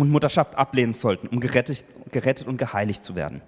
[0.00, 3.42] und Mutterschaft ablehnen sollten, um gerettet, gerettet und geheiligt zu werden.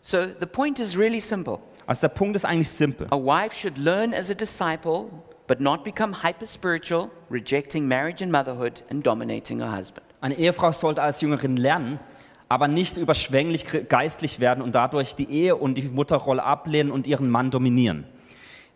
[0.00, 1.58] So the point is really simple.
[1.86, 3.06] Also der Punkt ist eigentlich simpel.
[3.10, 5.06] A wife should learn as a disciple,
[5.46, 10.06] but not become hyper spiritual, rejecting marriage and motherhood and dominating her husband.
[10.20, 12.00] Eine Ehefrau sollte als Jüngerin lernen,
[12.48, 17.28] aber nicht überschwänglich geistlich werden und dadurch die Ehe und die Mutterrolle ablehnen und ihren
[17.28, 18.04] Mann dominieren.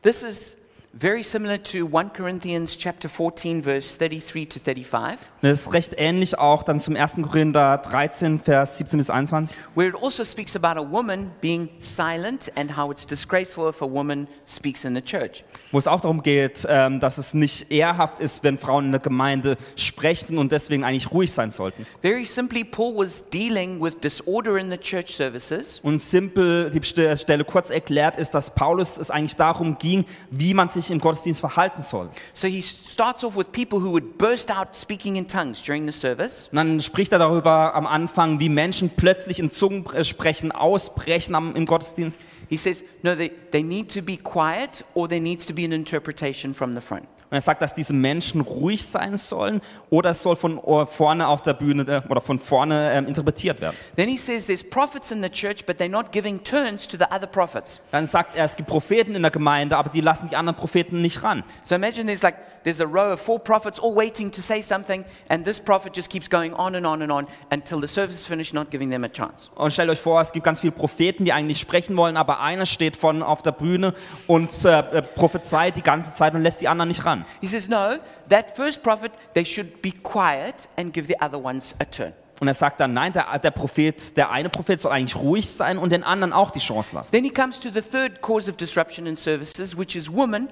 [0.02, 0.56] This is
[1.00, 6.38] very similar to 1 Corinthians chapter 14 verse 33 to 35, Das ist recht ähnlich
[6.38, 7.16] auch dann zum 1.
[7.22, 12.50] Korinther 13, Vers 17 bis 21, where it also speaks about a woman being silent
[12.56, 15.44] and how it's disgraceful if a woman speaks in the church.
[15.70, 19.00] wo es auch darum geht, ähm, dass es nicht ehrhaft ist, wenn Frauen in der
[19.00, 21.86] Gemeinde sprechen und deswegen eigentlich ruhig sein sollten.
[22.02, 25.78] Very simply, Paul was dealing with disorder in the church services.
[25.82, 30.54] Und simpel die Ste- Stelle kurz erklärt ist, dass Paulus es eigentlich darum ging, wie
[30.54, 32.08] man sich im Gottesdienst verhalten soll.
[32.32, 35.92] So he starts off with people who would burst out speaking in tongues during the
[35.92, 36.48] service.
[36.50, 41.34] Und dann spricht er darüber am Anfang, wie Menschen plötzlich in Zungen äh, sprechen, ausbrechen
[41.34, 42.20] am, im Gottesdienst.
[42.48, 45.72] He says, no, they, they need to be quiet or there needs to be an
[45.72, 47.06] interpretation from the front.
[47.30, 49.60] Und er sagt, dass diese Menschen ruhig sein sollen
[49.90, 53.76] oder es soll von vorne auf der Bühne äh, oder von vorne ähm, interpretiert werden.
[53.96, 57.04] Then he says there's prophets in the church, but they're not giving turns to the
[57.10, 57.80] other prophets.
[57.90, 61.02] Dann sagt er, es gibt Propheten in der Gemeinde, aber die lassen die anderen Propheten
[61.02, 61.44] nicht ran.
[61.64, 65.04] So imagine there's like there's a row of four prophets all waiting to say something,
[65.28, 68.26] and this prophet just keeps going on and on and on until the service is
[68.26, 69.50] finished, not giving them a chance.
[69.54, 72.66] Und stellt euch vor, es gibt ganz viele Propheten, die eigentlich sprechen wollen, aber einer
[72.66, 73.94] steht von auf der Bühne
[74.26, 77.17] und äh, äh, prophezeit die ganze Zeit und lässt die anderen nicht ran.
[77.40, 81.74] He says, no, that first prophet, they should be quiet and give the other ones
[81.78, 82.12] a turn.
[82.40, 85.76] Und er sagt dann, nein, der, der Prophet, der eine Prophet soll eigentlich ruhig sein
[85.76, 87.12] und den anderen auch die Chance lassen.
[87.12, 90.48] Then he comes to the third cause of disruption in services, which is women,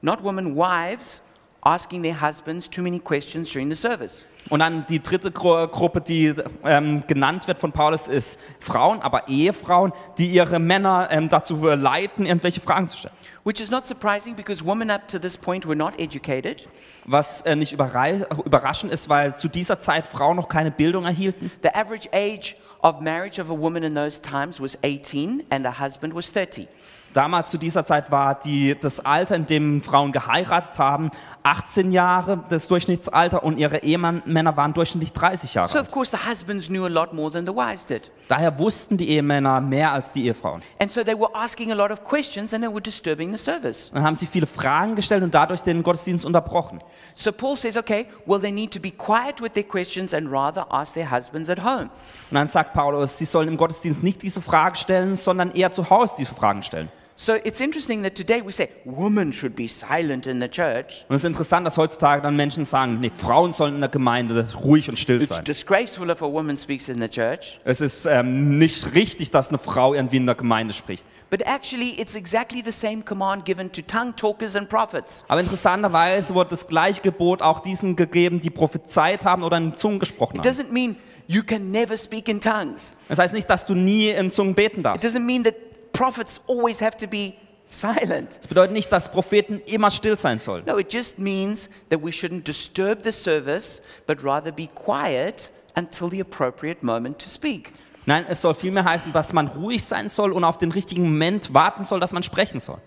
[0.00, 1.20] not women, wives,
[1.62, 4.24] asking their husbands too many questions during the service.
[4.48, 9.28] Und dann die dritte Gru Gruppe, die ähm, genannt wird von Paulus, ist Frauen, aber
[9.28, 13.14] Ehefrauen, die ihre Männer ähm, dazu leiten, irgendwelche Fragen zu stellen.
[13.48, 16.68] Which is not surprising because women up to this point were not educated.
[17.06, 21.50] Was äh, nicht überraschend ist, weil zu dieser Zeit Frauen noch keine Bildung erhielten.
[21.62, 25.78] The average age of marriage of a woman in those times was 18 and a
[25.80, 26.68] husband was 30.
[27.14, 31.10] Damals zu dieser Zeit war die, das Alter, in dem Frauen geheiratet haben,
[31.42, 35.92] 18 Jahre, das Durchschnittsalter, und ihre Ehemänner waren durchschnittlich 30 Jahre So, of alt.
[35.92, 38.10] course, the husbands knew a lot more than the wives did.
[38.28, 40.60] Daher wussten die Ehemänner mehr als die Ehefrauen.
[40.78, 43.90] And so they were asking a lot of questions and they were disturbing the service.
[43.94, 46.82] Dann haben sie viele Fragen gestellt und dadurch den Gottesdienst unterbrochen.
[47.14, 50.66] So Paul says, okay, well, they need to be quiet with their questions and rather
[50.70, 51.84] ask their husbands at home.
[52.30, 55.90] Und dann sagt Paulus, sie sollen im Gottesdienst nicht diese Frage stellen, sondern eher zu
[55.90, 56.88] Hause diese Fragen stellen.
[57.20, 61.04] So it's interesting that today we say women should be silent in the church.
[61.08, 64.46] Und es ist interessant, dass heutzutage dann Menschen sagen, nee, Frauen sollen in der Gemeinde
[64.62, 65.42] ruhig und still It's sein.
[65.42, 67.58] disgraceful if a woman speaks in the church.
[67.64, 71.06] Es ist ähm, nicht richtig, dass eine Frau irgendwie in der Gemeinde spricht.
[71.28, 75.24] But actually, it's exactly the same command given to tongue talkers and prophets.
[75.26, 79.98] Aber interessanterweise wurde das gleiche Gebot auch diesen gegeben, die prophezeit haben oder in Zungen
[79.98, 80.54] gesprochen It haben.
[80.56, 80.94] doesn't mean
[81.28, 82.94] you can never speak in tongues.
[83.08, 85.04] Das heißt nicht, dass du nie in Zungen beten It darfst.
[85.06, 85.54] doesn't mean that
[85.92, 87.34] prophets always have to be
[87.68, 88.30] silent.
[88.40, 90.64] Das bedeutet nicht, dass Propheten immer still sein sollen.
[90.66, 96.10] No, it just means that we shouldn't disturb the service, but rather be quiet until
[96.10, 97.72] the appropriate moment to speak.
[98.06, 101.52] Nein, es soll vielmehr heißen, dass man ruhig sein soll und auf den richtigen Moment
[101.52, 102.78] warten soll, dass man sprechen soll.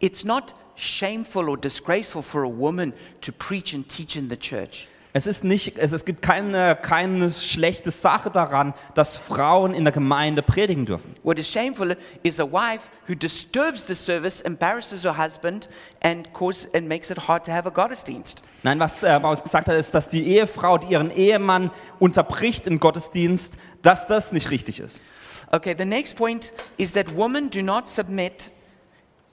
[0.00, 4.86] It's not shameful or disgraceful for a woman to preach and teach in the church.
[5.16, 9.92] Es, ist nicht, es, es gibt keine, keine schlechte Sache daran, dass Frauen in der
[9.92, 11.16] Gemeinde predigen dürfen.
[11.22, 15.70] What is shameful is a wife who disturbs the service, embarrasses her husband,
[16.02, 18.42] and, cause, and makes it hard to have a Gottesdienst.
[18.62, 22.78] Nein, was äh, Paulus gesagt hat, ist, dass die Ehefrau, die ihren Ehemann unterbricht im
[22.78, 25.02] Gottesdienst, dass das nicht richtig ist.
[25.50, 28.50] Okay, the next point is that women do not submit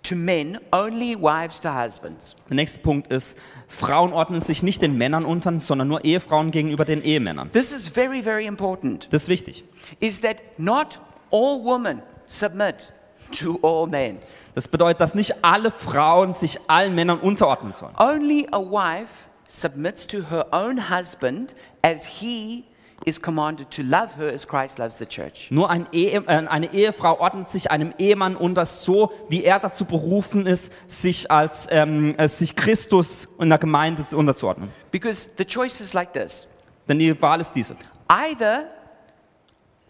[0.03, 2.35] to men, only wives to husbands.
[2.49, 6.85] Der nächste Punkt ist, Frauen ordnen sich nicht den Männern unter, sondern nur Ehefrauen gegenüber
[6.85, 7.51] den Ehemännern.
[7.51, 9.07] This is very, very important.
[9.11, 9.63] Das ist wichtig.
[9.99, 10.99] Is that not
[11.31, 12.91] all women submit
[13.39, 14.19] to all men.
[14.55, 17.95] Das bedeutet, dass nicht alle Frauen sich allen Männern unterordnen sollen.
[17.97, 22.65] Only a wife submits to her own husband as he
[23.05, 25.47] is commanded to love her as Christ loves the church.
[25.49, 29.85] Nur ein Ehe, äh, eine Ehefrau ordnet sich einem Ehemann unter, so wie er dazu
[29.85, 34.69] berufen ist, sich als ähm, äh, sich Christus in der Gemeinde unterzuordnen.
[34.91, 36.47] Because the choice is like this
[36.87, 37.75] Denn die Wahl ist diese.
[38.07, 38.65] either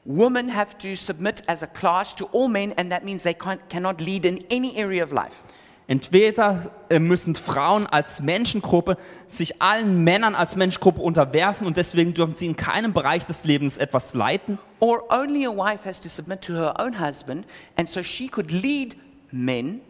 [0.06, 4.02] women have to submit as a class to all men, and that means they cannot
[4.02, 5.42] lead in any area of life.
[5.86, 12.34] Entweder äh, müssen Frauen als Menschengruppe sich allen Männern als Menschengruppe unterwerfen und deswegen dürfen
[12.36, 14.60] sie in keinem Bereich des Lebens etwas leiten.
[14.80, 18.52] Or only a wife has to submit to her own husband, and so she could
[18.52, 18.96] lead
[19.32, 19.82] men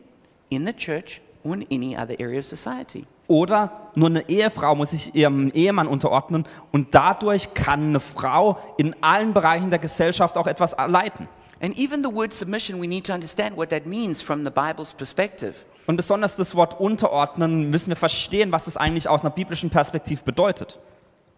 [0.50, 3.06] in the church or in any other area of society.
[3.28, 8.96] Oder nur eine Ehefrau muss sich ihrem Ehemann unterordnen und dadurch kann eine Frau in
[9.02, 11.28] allen Bereichen der Gesellschaft auch etwas leiten.
[11.62, 14.92] And even the word submission, we need to understand what that means from the Bible's
[14.92, 15.54] perspective.
[15.86, 20.24] Und besonders das Wort unterordnen müssen wir verstehen, was es eigentlich aus einer biblischen Perspektive
[20.24, 20.80] bedeutet.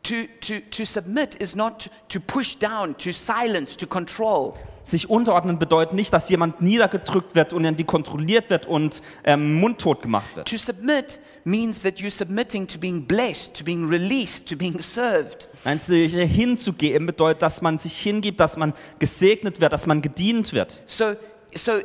[0.04, 4.54] To, to, to submit is not to push down, to silence, to control.
[4.84, 10.04] Sich unterordnen bedeutet nicht, dass jemand niedergedrückt wird und irgendwie kontrolliert wird und ähm, mundtot
[10.04, 10.48] gemacht wird.
[10.48, 15.50] To submit means that you're submitting to being blessed, to being released, to being served.
[15.64, 20.54] Nein, sich hinzugeben bedeutet, dass man sich hingibt, dass man gesegnet wird, dass man gedient
[20.54, 20.84] wird.
[20.86, 21.16] So,
[21.56, 21.80] so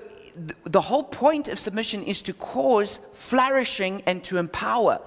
[0.70, 5.00] the whole point of submission is to cause flourishing and to empower.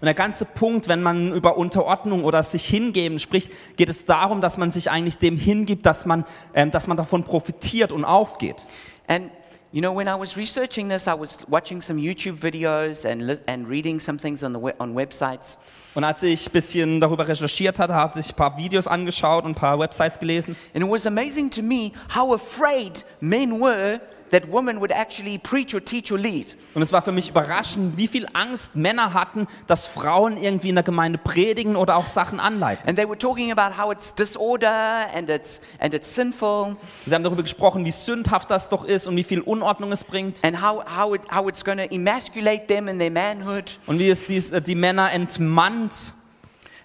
[0.00, 4.40] Und der ganze Punkt, wenn man über Unterordnung oder sich hingeben spricht, geht es darum,
[4.40, 6.24] dass man sich eigentlich dem hingibt, dass man,
[6.54, 8.66] ähm, dass man davon profitiert und aufgeht.
[9.08, 9.30] And
[9.72, 13.68] you know, when I was researching this, I was watching some YouTube videos and, and
[13.68, 15.58] reading some things on, the we- on websites.
[15.94, 19.50] Und als ich ein bisschen darüber recherchiert hatte, habe ich ein paar Videos angeschaut und
[19.52, 20.54] ein paar Websites gelesen.
[20.74, 25.74] And it was amazing to me how afraid men were that women would actually preach
[25.74, 26.56] or teach or lead.
[26.74, 30.74] Und es war für mich überraschend, wie viel Angst Männer hatten, dass Frauen irgendwie in
[30.74, 32.88] der Gemeinde predigen oder auch Sachen anleiten.
[32.88, 37.24] And they were talking about how it's disorder and it's, and it's sinful Sie haben
[37.24, 40.84] darüber gesprochen, wie sündhaft das doch ist und wie viel Unordnung es bringt and how,
[40.96, 43.78] how, it, how it's going to emasculate them in their manhood.
[43.86, 46.14] und wie es dies, äh, die Männer entmannt.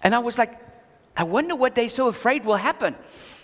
[0.02, 0.52] And I was like,
[1.18, 2.96] I wonder what they're so afraid will happen.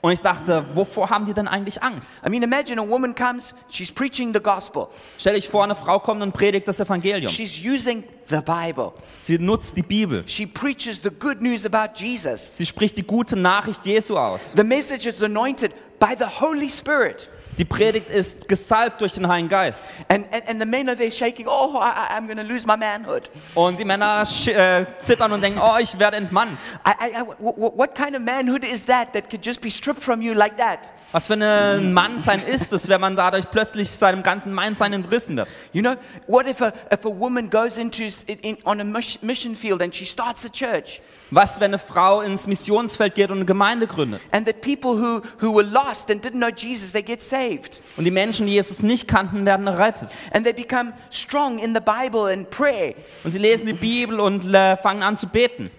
[0.02, 2.22] Und ich dachte, wovor haben die denn eigentlich Angst?
[2.26, 4.88] I mean, imagine a woman comes, she's preaching the gospel,
[5.20, 7.30] Stell dich vor, eine Frau kommt und predigt das Evangelium.
[7.32, 10.24] she's using the Bible, Sie nutzt die Bibel.
[10.26, 12.58] she preaches the good news about Jesus.
[12.58, 14.54] Sie spricht die gute Nachricht Jesu aus.
[14.56, 17.28] The message is anointed by the Holy Spirit.
[17.60, 19.88] Die Predigt ist gesalbt durch den Heiligen Geist.
[20.08, 22.78] And, and, and the men are there shaking, oh, I, I'm going to lose my
[22.78, 23.30] manhood.
[23.54, 26.58] Und die Männer äh, zittern und denken, oh, ich werde entmannt.
[26.86, 30.34] I, I, what kind of manhood is that that could just be stripped from you
[30.34, 30.93] like that?
[31.12, 35.50] Was für ein Mannsein ist es, wenn man dadurch plötzlich seinem ganzen Mannsein entrissen wird?
[35.74, 35.95] You know,
[36.28, 39.93] what if a, if a woman goes into in, on a mis- mission field and
[39.93, 44.22] she starts a church, Was, wenn eine Frau ins Missionsfeld geht und eine Gemeinde gründet?
[44.32, 48.06] and that people who, who were lost and didn't know Jesus, they get saved, Und
[48.06, 50.10] die Menschen, die Jesus nicht kannten, werden errettet.
[50.32, 52.96] and they become strong in the Bible and pray.
[53.24, 55.70] Und sie lesen die Bibel und äh, fangen an zu beten.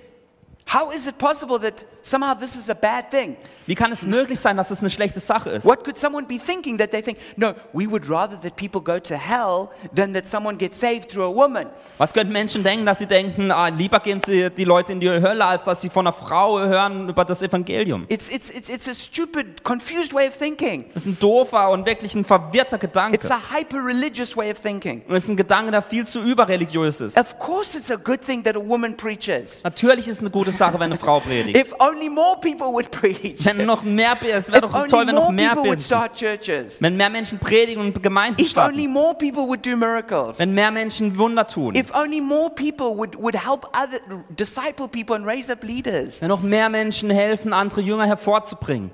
[0.72, 3.36] How is it possible that somehow this is a bad thing?
[3.66, 5.66] Wie kann es möglich sein, dass es eine schlechte Sache ist?
[5.66, 8.98] What could someone be thinking that they think, no, we would rather that people go
[8.98, 11.66] to hell than that someone gets saved through a woman?
[11.98, 15.08] Was könnten Menschen denken, dass sie denken, ah, lieber gehen sie die Leute in die
[15.10, 18.06] Hölle, als dass sie von einer Frau hören über das Evangelium?
[18.08, 20.86] It's, it's, it's, it's a stupid, confused way of thinking.
[20.92, 23.30] Das ist ein doofer und wirklich ein verwirrter It's Gedanke.
[23.30, 25.02] a hyper religious way of thinking.
[25.06, 27.18] Und es ist ein Gedanke, der viel zu überreligiös ist.
[27.18, 29.62] Of course, it's a good thing that a woman preaches.
[29.64, 31.56] Natürlich ist es eine gute Sache, wenn eine Frau predigt.
[31.90, 33.44] If only more people would preach.
[33.44, 35.78] Wenn noch mehr, es wäre If doch toll, only wenn noch more mehr people would
[35.90, 40.38] Menschen, wenn mehr Menschen predigen und Gemeinden starten, more people would do miracles.
[40.38, 44.00] wenn mehr Menschen Wunder tun, If only more people would, would help other,
[44.36, 46.20] disciple people and raise up leaders.
[46.20, 48.90] wenn noch mehr Menschen helfen, andere Jünger hervorzubringen.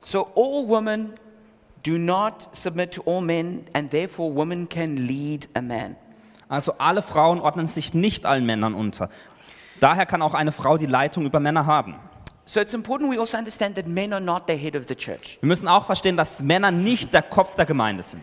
[0.00, 1.14] So all women
[1.84, 5.96] do not submit to all men, and therefore women can lead a man.
[6.48, 9.08] Also alle Frauen ordnen sich nicht allen Männern unter.
[9.80, 11.96] Daher kann auch eine Frau die Leitung über Männer haben.
[12.44, 15.38] So it's important we also understand that men are not the head of the church.
[15.40, 18.22] Wir müssen auch verstehen, dass Männer nicht der Kopf der Gemeinde sind.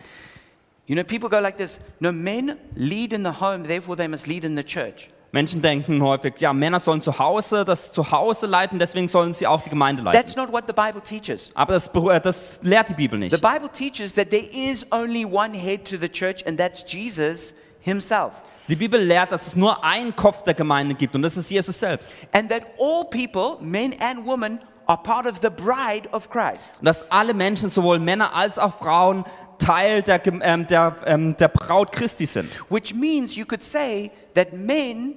[0.86, 4.26] You know, people go like this No, men lead in the home, therefore they must
[4.26, 5.10] lead in the church.
[5.34, 9.62] Menschen denken häufig, ja, Männer sollen zu Hause das Zuhause leiten, deswegen sollen sie auch
[9.62, 10.20] die Gemeinde leiten.
[10.20, 11.50] That's not what the Bible teaches.
[11.54, 13.42] Aber das, äh, das lehrt die Bibel The nicht.
[13.42, 18.32] Bible teaches that there is only one head to the church, and that's Jesus himself.
[18.68, 21.78] Die Bibel lehrt, dass es nur einen Kopf der Gemeinde gibt und das ist Jesus
[21.78, 22.14] selbst.
[22.32, 26.74] And that all people, men and women, are part of the bride of Christ.
[26.78, 29.24] Und dass alle Menschen, sowohl Männer als auch Frauen,
[29.58, 32.60] Teil der, ähm, der, ähm, der Braut Christi sind.
[32.70, 35.14] Which means you could say that men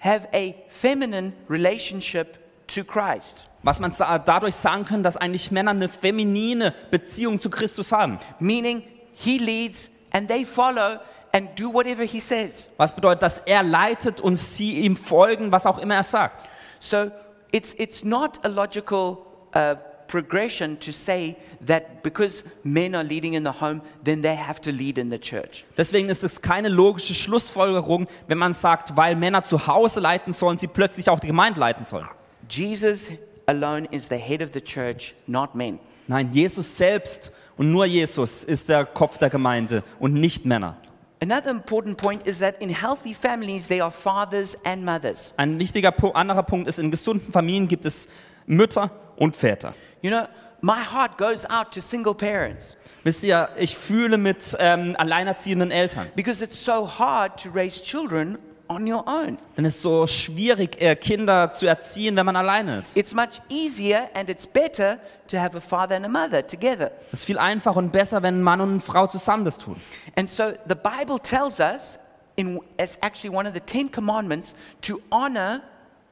[0.00, 2.38] have a feminine relationship
[2.68, 3.92] to Christ, Was man
[4.24, 8.18] dadurch sagen kann, dass eigentlich Männer eine feminine Beziehung zu Christus haben.
[8.38, 8.82] meaning
[9.14, 10.98] he leads and they follow
[11.38, 12.68] and do whatever he says.
[12.76, 16.44] Was bedeutet, dass er leitet und sie ihm folgen, was auch immer er sagt.
[16.80, 17.10] So
[17.52, 19.18] it's, it's not a logical
[19.54, 19.76] uh,
[20.08, 24.70] progression to say that because men are leading in the home, then they have to
[24.70, 25.64] lead in the church.
[25.76, 30.58] Deswegen ist es keine logische Schlussfolgerung, wenn man sagt, weil Männer zu Hause leiten sollen,
[30.58, 32.08] sie plötzlich auch die Gemeinde leiten sollen.
[32.48, 33.10] Jesus
[33.46, 35.78] alone is the head of the church, not men.
[36.08, 40.76] Nein, Jesus selbst und nur Jesus ist der Kopf der Gemeinde und nicht Männer.
[41.20, 45.34] Another important point is that in healthy families, there are fathers and mothers.
[45.36, 48.08] Ein wichtiger anderer Punkt ist, in gesunden Familien gibt es
[48.46, 49.74] Mütter und Väter.
[50.00, 50.28] You know,
[50.60, 56.06] my heart goes out to single parents Wisst ihr, ich fühle mit ähm, alleinerziehenden Eltern.
[56.14, 58.38] because it's so hard to raise children
[58.68, 59.38] on your own.
[59.56, 62.96] Denn es ist so schwierig, Kinder zu erziehen, wenn man alleine ist.
[62.96, 64.98] It's much easier and it's better
[65.28, 66.90] to have a father and a mother together.
[67.08, 69.76] Es ist viel einfacher und besser, wenn ein Mann und eine Frau zusammen das tun.
[70.16, 71.98] And so the Bible tells us,
[72.36, 75.62] in, as actually one of the Ten Commandments, to honor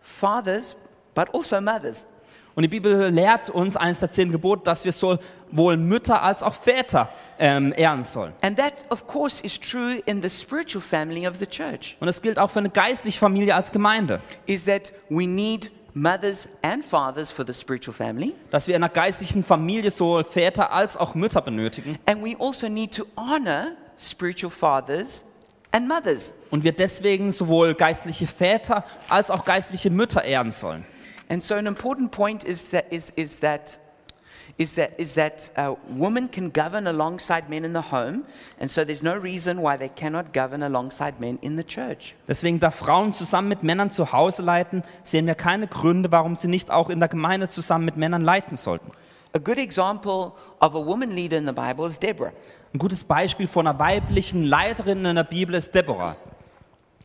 [0.03, 0.77] fathers
[1.15, 2.07] but also mothers.
[2.57, 6.55] Und die Bibel lehrt uns eines der zehn Gebote, dass wir sowohl Mütter als auch
[6.55, 8.33] Väter ähm, ehren sollen.
[8.41, 12.23] And that, of course, is true in the spiritual family of the church, Und das
[12.23, 14.21] gilt auch für eine geistliche Familie als Gemeinde.
[14.47, 18.93] is that we need mothers and fathers for the spiritual family, Dass wir in einer
[18.93, 21.99] geistlichen Familie sowohl Väter als auch Mütter benötigen.
[22.07, 25.25] and we also need to honor spiritual fathers
[25.73, 26.33] and mothers.
[26.51, 30.87] Und wir deswegen sowohl geistliche Väter als auch geistliche Mütter ehren sollen.
[31.29, 33.81] And so, an important point is that is, is that
[34.59, 38.25] is that is that uh, women can govern alongside men in the home,
[38.59, 42.15] and so there's no reason why they cannot govern alongside men in the church.
[42.29, 46.49] Deswegen, da Frauen zusammen mit Männern zu Hause leiten, sehen wir keine Gründe, warum sie
[46.49, 48.93] nicht auch in der Gemeinde zusammen mit Männern leiten sollten.
[49.35, 52.33] A good example of a woman leader in the Bible is Deborah.
[52.73, 56.17] Ein gutes Beispiel von einer weiblichen Leiterin in der Bibel ist Deborah.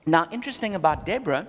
[0.06, 1.46] Now, interesting about Deborah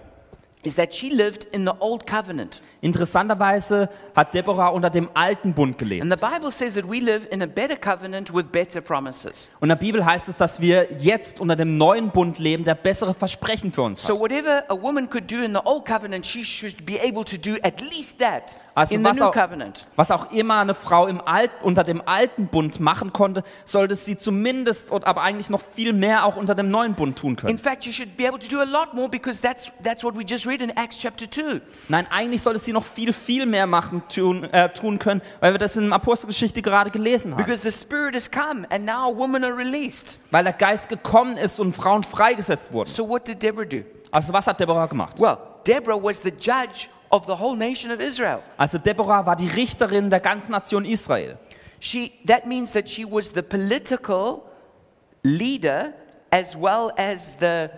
[0.64, 2.60] is that she lived in the old covenant.
[2.80, 6.02] Interessanterweise hat Deborah unter dem alten Bund gelebt.
[6.02, 9.48] And the Bible says that we live in a better covenant with better promises.
[9.60, 12.74] Und in der Bibel heißt es, dass wir jetzt unter dem neuen Bund leben, der
[12.76, 14.20] bessere Versprechen für uns So hat.
[14.20, 17.56] whatever a woman could do in the old covenant, she should be able to do
[17.62, 19.86] at least that Also in the was new auch, covenant.
[19.96, 24.16] was auch immer eine Frau im Alt, unter dem alten Bund machen konnte, sollte sie
[24.16, 27.58] zumindest, und aber eigentlich noch viel mehr auch unter dem neuen Bund tun In können.
[27.58, 30.22] fact, you should be able to do a lot more because that's, that's what we
[30.24, 31.60] just read in Acts chapter 2.
[31.88, 35.58] Nein, eigentlich sollte sie noch viel, viel mehr machen, tun, äh, tun können, weil wir
[35.58, 37.44] das in der Apostelgeschichte gerade gelesen haben.
[37.44, 40.20] Because the Spirit has come and now women are released.
[40.30, 42.90] Weil der Geist gekommen ist und Frauen freigesetzt wurden.
[42.90, 43.84] So what did Deborah do?
[44.10, 45.18] Also was hat Deborah gemacht?
[45.18, 48.40] Well, Deborah was the judge of the whole nation of Israel.
[48.56, 51.38] Also Deborah war die Richterin der ganzen Nation Israel.
[51.78, 54.44] She, that means that she was the political
[55.22, 55.94] leader
[56.30, 57.70] as well as the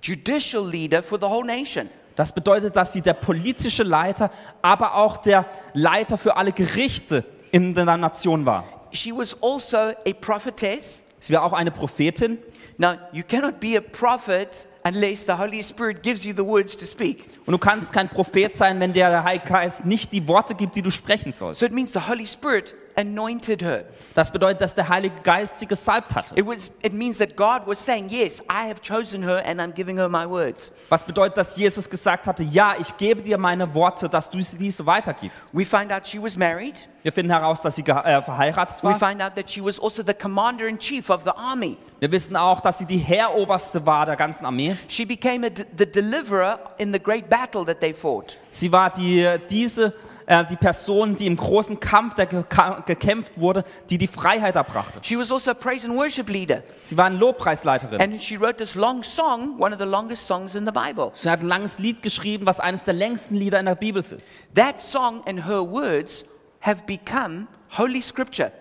[0.00, 1.88] judicial leader for the whole nation.
[2.16, 4.30] Das bedeutet, dass sie der politische Leiter,
[4.62, 8.64] aber auch der Leiter für alle Gerichte in der Nation war.
[8.92, 11.02] She was also a prophetess.
[11.18, 12.38] Sie war auch eine Prophetin.
[12.76, 16.86] Now, you cannot be a prophet unless the Holy Spirit gives you the words to
[16.86, 17.24] speak.
[17.46, 20.82] Und du kannst kein Prophet sein, wenn der Heilige Geist nicht die Worte gibt, die
[20.82, 21.60] du sprechen sollst.
[21.60, 23.84] So it means the Holy Spirit anointed her.
[24.14, 26.34] Das bedeutet, dass der Heilige Geist sie gesalbt hatte.
[26.36, 29.72] It, was, it means that God was saying, Yes, I have chosen her and I'm
[29.72, 30.72] giving her my words.
[30.88, 34.86] Was bedeutet, dass Jesus gesagt hatte, ja, ich gebe dir meine Worte, dass du diese
[34.86, 35.50] weitergibst.
[35.52, 36.88] We find out she was married.
[37.02, 38.98] Wir finden heraus, dass sie äh, verheiratet We war.
[38.98, 41.76] find out that she was also the commander in chief of the army.
[42.00, 44.76] Wir wissen auch, dass sie die Heeroberste war der ganzen Armee.
[44.88, 48.36] She became a the deliverer in the great battle that they fought.
[48.48, 49.92] Sie war die, diese,
[50.26, 55.00] äh, die Person, die im großen Kampf, der geka- gekämpft wurde, die die Freiheit erbrachte.
[55.02, 56.62] She was also a praise and worship leader.
[56.82, 58.00] Sie war eine Lobpreisleiterin.
[58.00, 61.10] And she wrote this long song, one of the longest songs in the Bible.
[61.14, 64.34] Sie hat ein langes Lied geschrieben, was eines der längsten Lieder in der Bibel ist.
[64.54, 66.24] That song and her words
[66.60, 67.46] have become
[67.76, 68.52] holy scripture.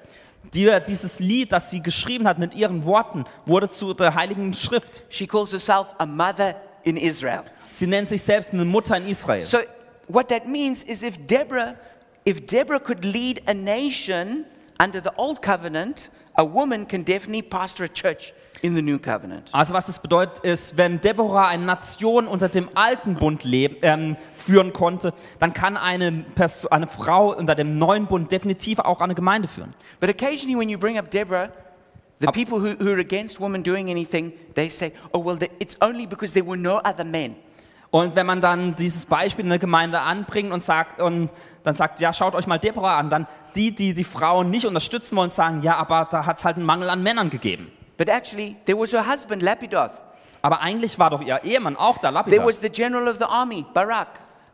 [0.54, 5.04] Die, dieses Lied, das sie geschrieben hat mit ihren Worten, wurde zu der Heiligen Schrift.
[5.10, 7.42] She calls herself a mother in Israel.
[7.72, 9.44] Sie nennt sich selbst eine Mutter in Israel.
[9.44, 9.60] So
[10.08, 11.78] what that means is if Deborah,
[12.26, 14.46] if Deborah could lead a nation
[14.80, 19.50] under the old covenant, a woman can definitely pastor a church in the new covenant.
[19.52, 24.16] Also was das bedeutet ist, wenn Deborah eine Nation unter dem alten Bund leb, ähm,
[24.36, 29.16] führen konnte, dann kann eine, Perso eine Frau unter dem neuen Bund definitiv auch eine
[29.16, 29.74] Gemeinde führen.
[30.00, 31.52] But occasionally when you bring up Deborah,
[32.20, 36.08] the people who, who are against women doing anything, they say, oh, well, it's only
[36.08, 37.36] because there were no other men.
[37.94, 41.30] Und wenn man dann dieses Beispiel in der Gemeinde anbringt und sagt und
[41.64, 45.16] dann sagt, ja, schaut euch mal Deborah an, dann die, die die Frauen nicht unterstützen
[45.16, 47.72] wollen, sagen, ja, aber da hat es halt einen Mangel an Männern gegeben.
[47.96, 49.92] But actually, there was her husband, Lapidoth.
[50.42, 52.46] Aber eigentlich war doch ihr Ehemann auch da, There Lapidar.
[52.48, 54.08] was the general of the army, Barak.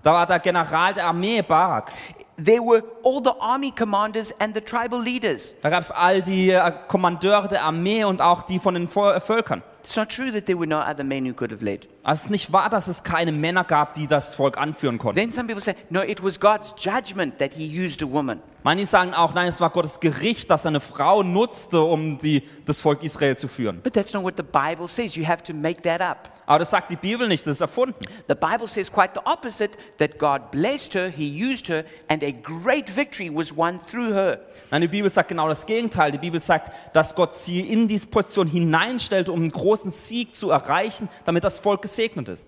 [0.04, 1.94] Da war der General der Armee, Barak.
[2.38, 5.54] There were all the army commanders and the tribal leaders.
[5.62, 9.62] Da gab es all die äh, Kommandeure der Armee und auch die von den Völkern.
[9.82, 11.88] It's not true that there were no other men who could have led.
[12.04, 15.20] Also es ist nicht wahr, dass es keine Männer gab, die das Volk anführen konnten.
[15.20, 18.42] Then some people say, no, it was God's judgment that he used a woman.
[18.64, 22.44] Manche sagen auch, nein, es war Gottes Gericht, dass er eine Frau nutzte, um die,
[22.66, 23.82] das Volk Israel zu führen.
[23.82, 25.16] But that's not what the Bible says.
[25.16, 26.30] You have to make that up.
[26.46, 28.04] Aber das sagt die Bibel nicht, das ist erfunden.
[28.28, 32.32] The Bible says quite the opposite that God blessed her, he used her, and a
[32.32, 34.40] great victory was won through her.
[34.72, 36.12] Nein, die Bibel sagt genau das Gegenteil.
[36.12, 40.50] Die Bibel sagt, dass Gott sie in diese Position hineinstellte, um einen großen Sieg zu
[40.50, 42.48] erreichen, damit das Volk gesegnet ist.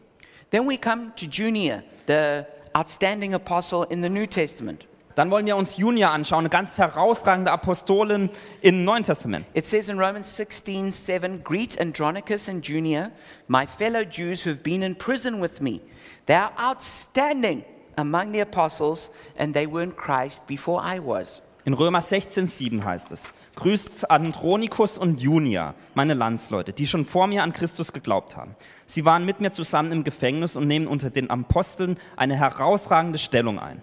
[0.52, 2.46] Then we come to Junia, the
[2.76, 4.88] outstanding apostle in the New Testament.
[5.16, 8.30] Dann wollen wir uns Junia anschauen, eine ganz herausragende Apostolin
[8.62, 9.46] im Neuen Testament.
[9.54, 13.12] It says in Romans 16 7, Greet Andronicus and Junia,
[13.48, 15.82] my fellow Jews who have been in prison with me.
[16.28, 17.66] They are outstanding
[17.98, 21.42] among the apostles, and they were in Christ before I was.
[21.64, 27.44] In Römer 16,7 heißt es: Grüßt Andronikus und Junia, meine Landsleute, die schon vor mir
[27.44, 28.56] an Christus geglaubt haben.
[28.88, 33.60] Sie waren mit mir zusammen im Gefängnis und nehmen unter den Aposteln eine herausragende Stellung
[33.60, 33.82] ein.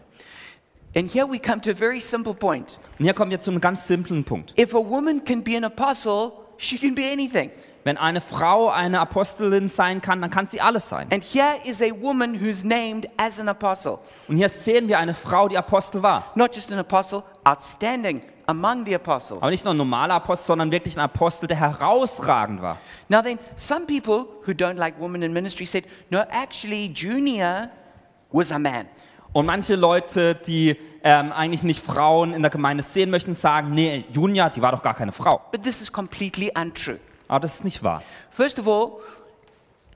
[0.97, 2.79] And here we come to a very simple point.
[2.99, 4.59] Und hier kommen wir zu einem ganz simplen Punkt.
[4.59, 7.51] If a woman can be an apostle, she can be anything.
[7.85, 11.09] Wenn eine Frau eine Apostelin sein kann, dann kann sie alles sein.
[11.13, 13.99] And here is a woman who's named as an apostle.
[14.27, 16.25] Und hier sehen wir eine Frau, die Apostel war.
[16.35, 19.43] Not just an apostle, outstanding among the apostles.
[19.43, 22.79] Aber nicht nur ein normaler Apostel, sondern wirklich ein Apostel, der herausragend war.
[23.09, 27.71] Now then, some people who don't like women in ministry said, no, actually, Junior
[28.33, 28.87] was a man.
[29.33, 34.05] Und manche Leute, die ähm, eigentlich nicht Frauen in der Gemeinde sehen möchten, sagen, nee,
[34.13, 35.43] Junia, die war doch gar keine Frau.
[35.53, 36.99] But this is completely untrue.
[37.29, 38.03] Aber das ist nicht wahr.
[38.31, 39.01] First of all,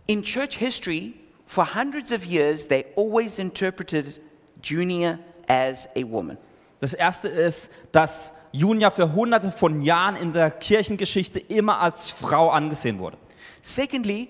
[0.07, 1.15] in church history,
[1.47, 4.21] for hundreds of years, they always interpreted
[4.63, 5.19] Junior
[5.49, 6.39] as a woman.
[6.81, 12.51] Das erste ist, dass Junia für hunderte von Jahren in der Kirchengeschichte immer als Frau
[12.51, 13.17] angesehen wurde.
[13.63, 14.29] Secondly,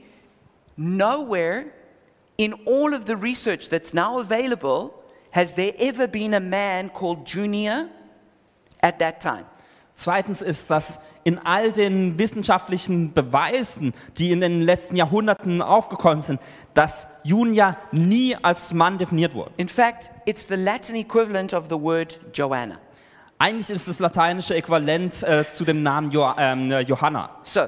[0.76, 1.64] nowhere
[2.36, 4.90] in all of the research that's now available
[5.32, 7.88] has there ever been a man called Junior
[8.82, 9.46] at that time.
[9.95, 16.40] Zweitens ist, dass in all den wissenschaftlichen Beweisen, die in den letzten Jahrhunderten aufgekommen sind,
[16.74, 19.51] dass Junia nie als Mann definiert wurde.
[19.57, 22.78] In fact, it's the Latin equivalent of the word Joanna.
[23.38, 27.30] Eigentlich ist das lateinische Äquivalent äh, zu dem Namen jo ähm, Johanna.
[27.43, 27.62] So,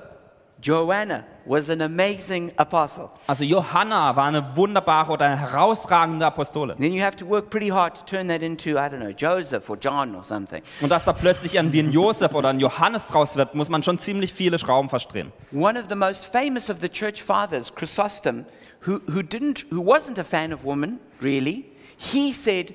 [0.65, 3.11] Joanna was an amazing apostle.
[3.27, 6.79] Also Johanna war eine wunderbare oder eine herausragende Apostolin.
[6.79, 9.69] Then you have to work pretty hard to turn that into, I don't know, Joseph
[9.69, 10.62] or John or something.
[10.81, 13.99] Und dass da plötzlich irgendwie ein Josef oder ein Johannes draus wird, muss man schon
[13.99, 15.33] ziemlich viele Schrauben verstehen.
[15.53, 18.47] One of the most famous of the church fathers, Chrysostom,
[18.87, 21.67] who, who, didn't, who wasn't a fan of women, really,
[21.99, 22.75] he said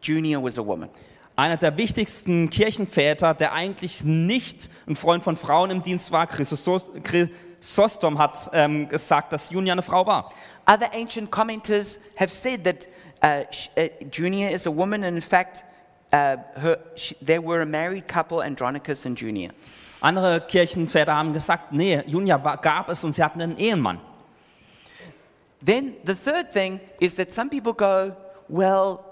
[0.00, 0.88] Junior was a woman.
[1.38, 7.00] Einer der wichtigsten Kirchenväter, der eigentlich nicht ein Freund von Frauen im Dienst war, Chrysostom,
[7.04, 10.32] Chrysostom hat ähm, gesagt, dass Junia eine Frau war.
[10.66, 12.88] Other ancient commenters have said that
[13.22, 13.44] uh,
[13.80, 15.62] uh, Junior is a woman, and in fact,
[16.12, 19.52] uh, her, sh they were a married couple, Andronicus and Junior.
[20.00, 24.00] Andere Kirchenväter haben gesagt, nee, Junia war, gab es und sie hatten einen Ehemann.
[25.64, 28.16] Then the third thing is that some people go,
[28.48, 29.07] well,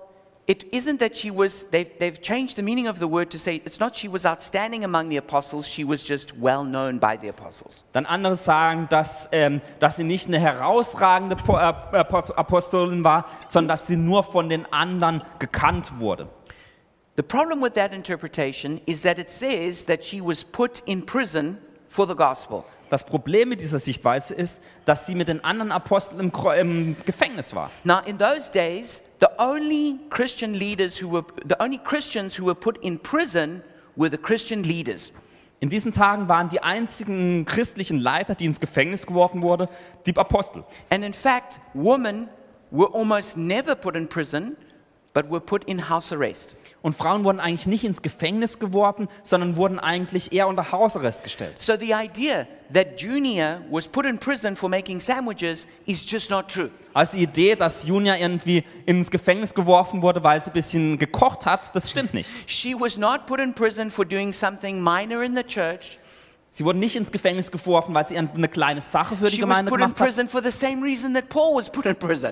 [0.47, 3.61] it isn't that she was, they've, they've changed the meaning of the word to say
[3.65, 7.29] it's not she was outstanding among the apostles, she was just well known by the
[7.29, 7.83] apostles.
[7.93, 12.05] Dann andere sagen, dass, ähm, dass sie nicht eine herausragende Po- äh, äh,
[12.37, 16.29] Apostelin war, sondern dass sie nur von den anderen gekannt wurde.
[17.17, 21.57] The problem with that interpretation is that it says that she was put in prison
[21.89, 22.63] for the gospel.
[22.91, 27.53] Das Problem mit dieser Sichtweise ist, dass sie mit den anderen Aposteln im, im Gefängnis
[27.55, 27.71] war.
[27.83, 32.55] Now, in those days, the only Christian leaders who were, the only Christians who were
[32.55, 33.63] put in prison
[33.97, 35.13] were the Christian leaders.
[35.61, 39.69] In diesen Tagen waren die einzigen christlichen Leiter, die ins Gefängnis geworfen wurden,
[40.05, 40.65] die Apostel.
[40.91, 42.29] And in fact, women
[42.71, 44.57] were almost never put in prison,
[45.17, 46.57] but were put in house arrest.
[46.83, 51.59] Und Frauen wurden eigentlich nicht ins Gefängnis geworfen, sondern wurden eigentlich eher unter Hausarrest gestellt.
[51.59, 56.49] So the idea that Junior was put in prison for making sandwiches is just not
[56.49, 56.69] true.
[56.93, 61.47] Also die Idee, dass Junia irgendwie ins Gefängnis geworfen wurde, weil sie ein bisschen gekocht
[61.47, 62.29] hat, das stimmt nicht.
[62.45, 65.99] She was not put in prison for doing something minor in the church.
[66.57, 69.95] Sie wurde nicht ins Gefängnis geworfen, weil sie eine kleine Sache für die Gemeinde gemacht
[69.95, 70.27] prison.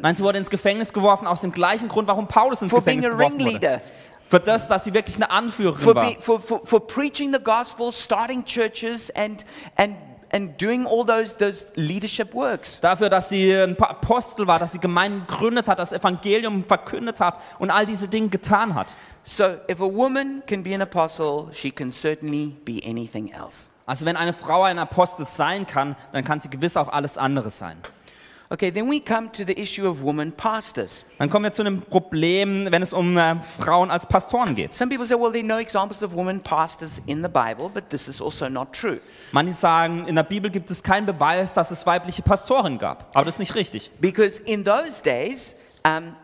[0.01, 3.03] Nein, sie wurde ins Gefängnis geworfen aus dem gleichen Grund, warum Paulus ins For being
[3.03, 3.51] Gefängnis a geworfen wurde.
[3.51, 3.81] ringleader.
[4.27, 6.07] Für das, dass sie wirklich eine Anführerin for, war.
[6.07, 9.45] be, for, for, for preaching the gospel, starting churches, and,
[9.77, 9.95] and,
[10.33, 12.81] and doing all those, those leadership works.
[12.81, 17.39] Dafür, dass sie ein Apostel war, dass sie Gemeinden gegründet hat, das Evangelium verkündet hat
[17.59, 18.95] und all diese Dinge getan hat.
[19.23, 23.69] So, if a woman can be an apostle, she can certainly be anything else.
[23.87, 27.51] Also wenn eine Frau ein Apostel sein kann, dann kann sie gewiss auch alles andere
[27.51, 27.77] sein.
[28.51, 31.05] Okay, then we come to the issue of women pastors.
[31.19, 34.75] Dann kommen wir zu einem Problem, wenn es um äh, Frauen als Pastoren geht.
[34.75, 37.89] Some people say, well, there are no examples of women pastors in the Bible, but
[37.89, 39.01] this is also not true.
[39.33, 43.09] Manche sagen, in der Bibel gibt es keinen Beweis, dass es weibliche Pastoren gab.
[43.15, 43.91] Aber das ist nicht richtig.
[43.99, 46.15] Because in those days, um,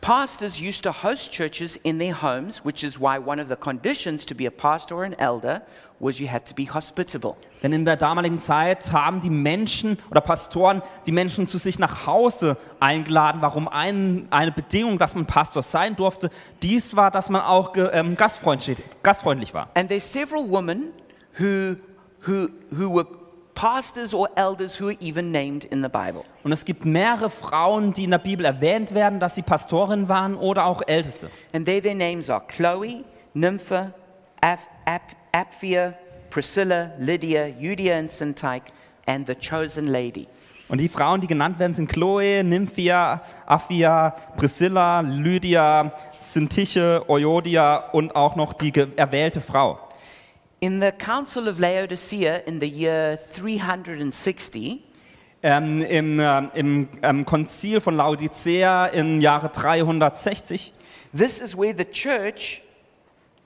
[0.00, 4.26] pastors used to host churches in their homes, which is why one of the conditions
[4.26, 5.62] to be a pastor or an elder
[6.02, 7.36] was you had to be hospitable.
[7.62, 12.06] Denn in der damaligen Zeit haben die Menschen oder Pastoren die Menschen zu sich nach
[12.06, 13.40] Hause eingeladen.
[13.40, 16.28] Warum ein, eine Bedingung, dass man Pastor sein durfte,
[16.62, 19.68] dies war, dass man auch ähm, gastfreundlich, gastfreundlich war.
[19.74, 20.88] And there's several women
[21.38, 21.76] who,
[22.26, 23.06] who, who were
[23.54, 26.24] pastors or elders who are even named in the Bible.
[26.42, 30.34] Und es gibt mehrere Frauen, die in der Bibel erwähnt werden, dass sie Pastorin waren
[30.34, 31.30] oder auch Älteste.
[31.52, 33.92] And there their names are Chloe, Nympha,
[34.40, 35.94] Ap- Ap- Apphia,
[36.30, 38.70] Priscilla, Lydia, Eudia, and Syntyche,
[39.06, 40.26] and the chosen lady.
[40.68, 48.16] Und die Frauen, die genannt werden, sind Chloe, Nymphia, Aphia, Priscilla, Lydia, Syntyche, Euodia und
[48.16, 49.78] auch noch die erwählte Frau.
[50.60, 54.80] In the Council of Laodicea in the year 360,
[55.44, 60.72] Ähm, Im ähm, im ähm, Konzil von Laodicea im Jahre 360,
[61.12, 62.62] this is where the church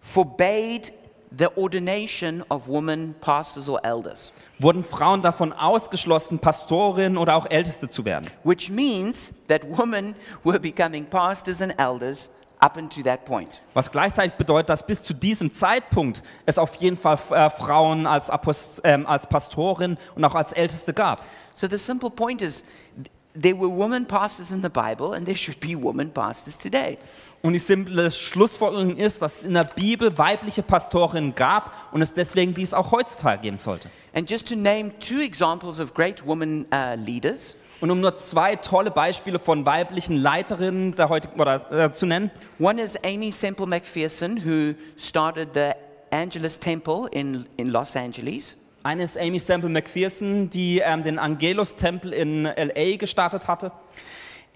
[0.03, 0.93] forbade
[1.37, 7.89] the ordination of women pastors or elders, wurden Frauen davon ausgeschlossen, Pastorin oder auch Älteste
[7.91, 8.31] zu werden.
[8.45, 10.15] which means that women
[10.45, 13.61] were becoming pastors and elders up until that point.
[13.75, 18.31] Was gleichzeitig bedeutet, dass bis zu diesem Zeitpunkt es auf jeden Fall äh, Frauen als,
[18.31, 21.23] Apost ähm, als Pastorin und auch als Älteste gab.
[21.55, 22.63] So the simple point is
[22.97, 26.97] th- there were women pastors in the Bible and there should be women pastors today.
[27.43, 32.13] Und die simple Schlussfolgerung ist, dass es in der Bibel weibliche Pastorinnen gab und es
[32.13, 33.89] deswegen dies auch heutzutage geben sollte.
[34.15, 38.57] And just to name two examples of great women uh, leaders, Und um nur zwei
[38.57, 42.31] tolle Beispiele von weiblichen Leiterinnen der heutigen, oder, äh, zu nennen.
[42.59, 45.73] one is Amy Semple McPherson, who started the
[46.11, 48.57] Angelus Temple in, in Los Angeles.
[48.83, 52.97] Eine ist Amy Semple McPherson, die ähm, den Angelus-Tempel in L.A.
[52.97, 53.73] gestartet hatte.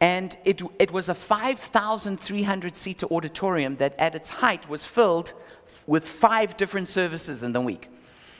[0.00, 5.34] And it, it was a 5,300 seater auditorium that at its height was filled
[5.86, 7.90] with five different services in the week.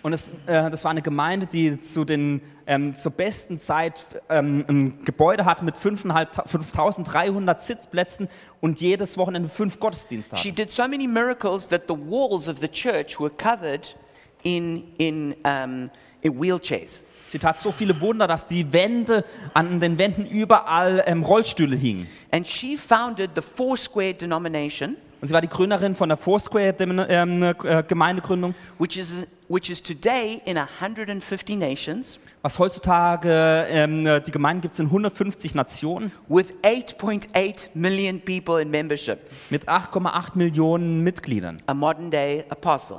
[0.02, 4.64] Und es, äh, das war eine Gemeinde, die zu den, ähm, zur besten Zeit ähm,
[4.66, 8.28] ein Gebäude hatte mit 5.500 5300 Sitzplätzen
[8.62, 12.68] und jedes Wochenende fünf Gottesdienste She did so many miracles that the walls of the
[12.68, 13.94] church were covered
[14.42, 15.90] in, in, um,
[16.22, 17.02] in wheelchairs.
[17.30, 19.24] Sie tat so viele Wunder, dass die Wände
[19.54, 22.08] an den Wänden überall ähm, Rollstühle hingen.
[22.32, 27.42] And she founded the Foursquare denomination, Und sie war die Gründerin von der Foursquare ähm,
[27.44, 29.14] äh, Gemeindegründung, which is,
[29.48, 33.28] which is today in 150 nations was heutzutage
[33.68, 39.20] ähm, die Gemeinde gibt es in 150 Nationen with 8.8 million people in membership,
[39.50, 41.58] mit 8,8 Millionen Mitgliedern.
[41.68, 42.98] a modern day apostle.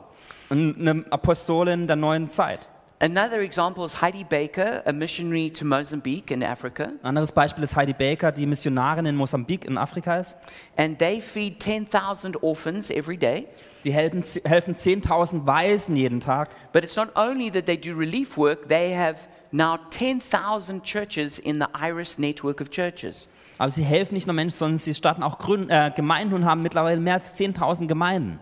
[0.49, 2.67] Eine Apostolin der neuen Zeit.
[3.03, 7.75] Another example is Heidi Baker, a missionary to Mozambique in Africa, Ein anderes Beispiel ist
[7.75, 10.37] Heidi Baker, die Missionarin in Mosambik in Afrika ist.
[10.77, 13.47] and they feed 10,000 orphans every day.
[13.85, 16.49] Die helfen, helfen 10.000 Waisen jeden Tag.
[16.73, 19.17] But it's not only that they do relief work, they have
[19.51, 23.27] now 10,000 churches in the Iris network of churches.
[23.57, 27.01] Aber sie helfen nicht nur Menschen, sondern sie starten auch äh, Gemeinden und haben mittlerweile
[27.01, 28.39] mehr als 10.000 Gemeinden.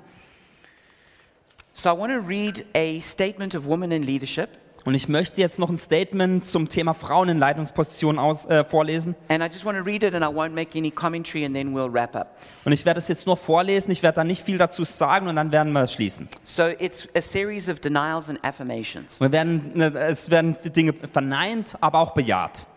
[1.80, 4.50] So I want to read a statement of women in leadership,
[4.84, 9.16] Und ich möchte jetzt noch ein Statement zum Thema Frauen in Leitungspositionen aus, äh, vorlesen.
[9.30, 11.74] and I just want to read it and I won't make any commentary and then
[11.74, 12.36] we'll wrap up.
[12.66, 15.38] Und ich werde es jetzt nur vorlesen, ich werde da nicht viel dazu sagen und
[15.38, 16.28] dann werden wir schließen.
[16.44, 19.18] So it's a series of denials and affirmations.
[19.22, 22.68] Wir werden, äh, es werden Dinge verneint, aber auch bejaht.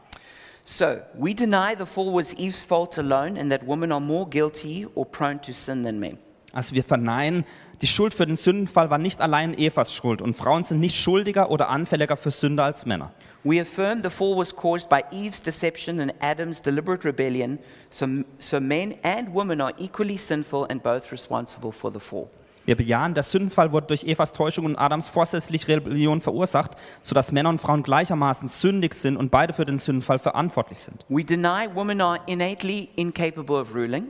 [0.65, 4.87] So we deny the fall was Eve's fault alone and that women are more guilty
[4.95, 6.19] or prone to sin than men.
[6.53, 7.45] Also wir verneinen,
[7.83, 11.51] die Schuld für den Sündenfall war nicht allein Evas Schuld und Frauen sind nicht schuldiger
[11.51, 13.11] oder anfälliger für Sünde als Männer.
[13.43, 17.59] We affirm the fall was caused by Eve's deception and Adam's deliberate rebellion,
[17.91, 18.07] so,
[18.39, 22.29] so men and women are equally sinful and both responsible for the fall.
[22.65, 27.49] Wir bejahen, der Sündenfall wurde durch Evas Täuschung und Adams vorsätzliche Rebellion verursacht, sodass Männer
[27.49, 31.05] und Frauen gleichermaßen sündig sind und beide für den Sündenfall verantwortlich sind.
[31.09, 34.07] We deny women are innately incapable of ruling.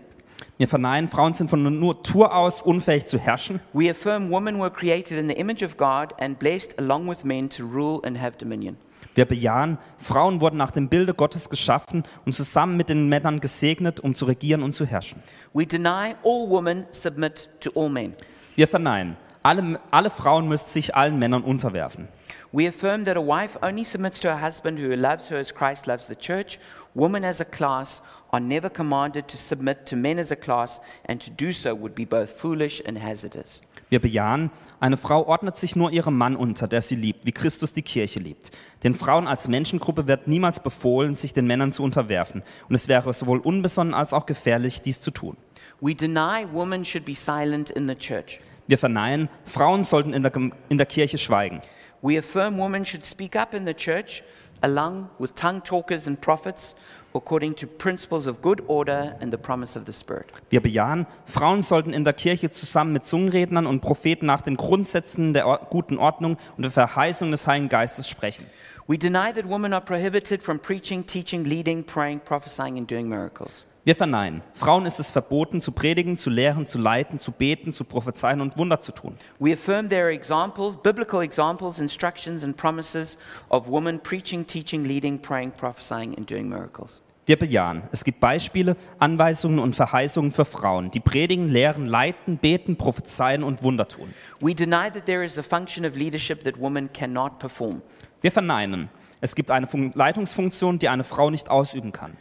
[0.63, 3.59] Wir verneinen, Frauen sind von Natur aus unfähig zu herrschen.
[3.73, 7.51] We affirm women were created in the image of God and blessed along with men
[7.51, 8.77] to rule and have dominion.
[9.17, 13.99] Wir bejahen, Frauen wurden nach dem Bilde Gottes geschaffen und zusammen mit den Männern gesegnet,
[13.99, 15.21] um zu regieren und zu herrschen.
[15.53, 18.15] We deny all women submit to all men.
[18.55, 22.07] Wir verneinen, alle, alle Frauen müssen sich allen Männern unterwerfen.
[22.53, 25.87] We affirm that a wife only submits to her husband who loves her as Christ
[25.87, 26.59] loves the church.
[26.95, 31.23] Women as a class are never commanded to submit to men as a class, and
[31.23, 33.63] to do so would be both foolish and hazardous.
[33.89, 37.75] Wir bejahen, eine Frau ordnet sich nur ihrem Mann unter, der sie liebt, wie Christus
[37.75, 38.51] die Kirche liebt.
[38.85, 42.43] Den Frauen als Menschengruppe wird niemals befohlen, sich den Männern zu unterwerfen.
[42.69, 45.37] Und es wäre sowohl unbesonnen als auch gefährlich, dies zu tun.
[45.81, 48.41] We deny women should be silent in the church.
[48.67, 50.33] Wir verneinen, Frauen sollten in der,
[50.69, 51.61] in der Kirche schweigen.
[52.03, 54.23] We affirm women should speak up in the church
[54.63, 56.75] along with tongue talkers and prophets
[57.15, 60.27] according to principles of good order and the promise of the Spirit.
[60.51, 65.33] Wir bejahen, Frauen sollten in der Kirche zusammen mit Zungenrednern und Propheten nach den Grundsätzen
[65.33, 68.47] der guten Ordnung und der Verheißung des Heiligen Geistes sprechen.
[68.87, 73.65] We deny that women are prohibited from preaching, teaching, leading, praying, prophesying, and doing miracles.
[73.85, 77.83] Wir verneinen, Frauen ist es verboten, zu predigen, zu lehren, zu leiten, zu beten, zu
[77.83, 79.17] prophezeien und Wunder zu tun.
[79.41, 83.19] We affirm there are examples, biblical examples, instructions, and promises
[83.49, 87.03] of women preaching, teaching, leading, praying, prophesying, and doing miracles.
[87.27, 92.77] Wir bejahen, es gibt Beispiele, Anweisungen und Verheißungen für Frauen, die predigen, lehren, leiten, beten,
[92.77, 94.15] prophezeien und Wunder tun.
[94.39, 97.83] We deny that there is a function of leadership that women cannot perform.
[98.21, 102.17] Wir verneinen, es gibt eine Fun Leitungsfunktion, die eine Frau nicht ausüben kann.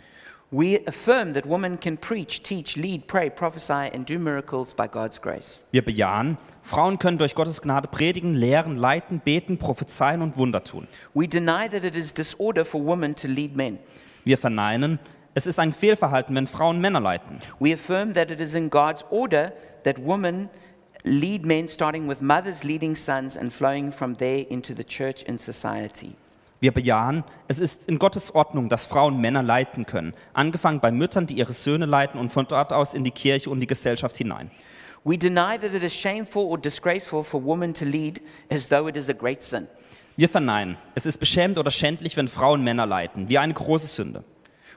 [0.54, 5.22] We affirm that women can preach, teach, lead, pray, prophesy, and do miracles by God's
[5.22, 5.62] grace.
[5.72, 10.90] Wir bejahen, Frauen können durch Gottes Gnade predigen, lehren, leiten, beten, prophezeien und Wunder tun.
[11.14, 13.80] We deny that it is disorder for women to lead men.
[14.26, 15.00] Wir verneinen,
[15.36, 17.40] es ist ein Fehlverhalten, wenn Frauen Männer leiten.
[17.60, 19.54] We affirm that it is in God's order
[19.86, 20.50] that women
[21.06, 25.40] lead men, starting with mothers leading sons and flowing from there into the church and
[25.40, 26.16] society.
[26.62, 31.26] Wir bejahen, es ist in Gottes Ordnung, dass Frauen Männer leiten können, angefangen bei Müttern,
[31.26, 34.52] die ihre Söhne leiten und von dort aus in die Kirche und die Gesellschaft hinein.
[35.04, 38.96] We deny that it is shameful or disgraceful for women to lead as though it
[38.96, 39.68] is a great sin.
[40.18, 44.24] Wir verneinen, es ist beschämend oder schändlich, wenn Frauen Männer leiten, wie eine große Sünde.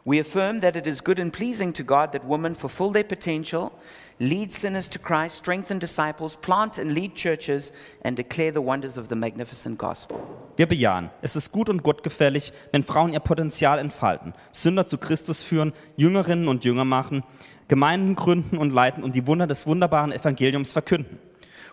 [0.07, 3.73] We affirm that it is good and pleasing to God that women fulfill their potential,
[4.21, 9.09] lead sinners to Christ, strengthen disciples, plant and lead churches, and declare the wonders of
[9.09, 10.21] the magnificent gospel.
[10.57, 15.43] Wir bejahen, es ist gut und gottgefällig, wenn Frauen ihr Potenzial entfalten, Sünder zu Christus
[15.43, 17.25] führen, Jüngerinnen und Jünger machen,
[17.69, 21.19] Gemeinden gründen und leiten und die Wunder des wunderbaren Evangeliums verkünden.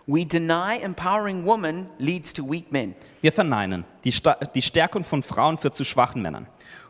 [0.06, 2.94] We deny empowering women leads to weak men.
[3.20, 6.46] Wir verneinen, die, Sta die Stärkung von Frauen führt zu schwachen Männern.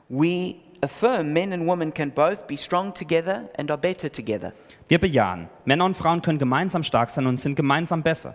[0.08, 4.52] We affirm men and women can both be strong together and are better together.
[4.88, 8.34] Wir bejahen, Männer und Frauen können gemeinsam stark sein und sind gemeinsam besser.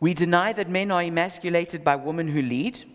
[0.00, 2.86] We deny that men are emasculated by women who lead.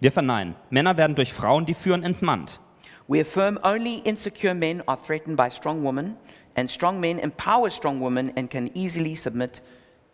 [0.00, 2.60] Wir verneinen, Männer werden durch Frauen, die führen, entmannt.
[3.06, 6.16] We affirm only insecure men are threatened by strong women,
[6.56, 9.62] and strong men empower strong women and can easily submit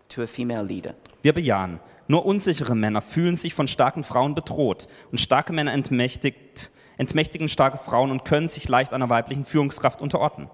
[0.08, 0.94] to a female leader.
[1.22, 6.70] Wir bejahen, nur unsichere Männer fühlen sich von starken Frauen bedroht und starke Männer entmächtigt,
[7.00, 10.50] entmächtigen starke Frauen und können sich leicht einer weiblichen Führungskraft unterordnen.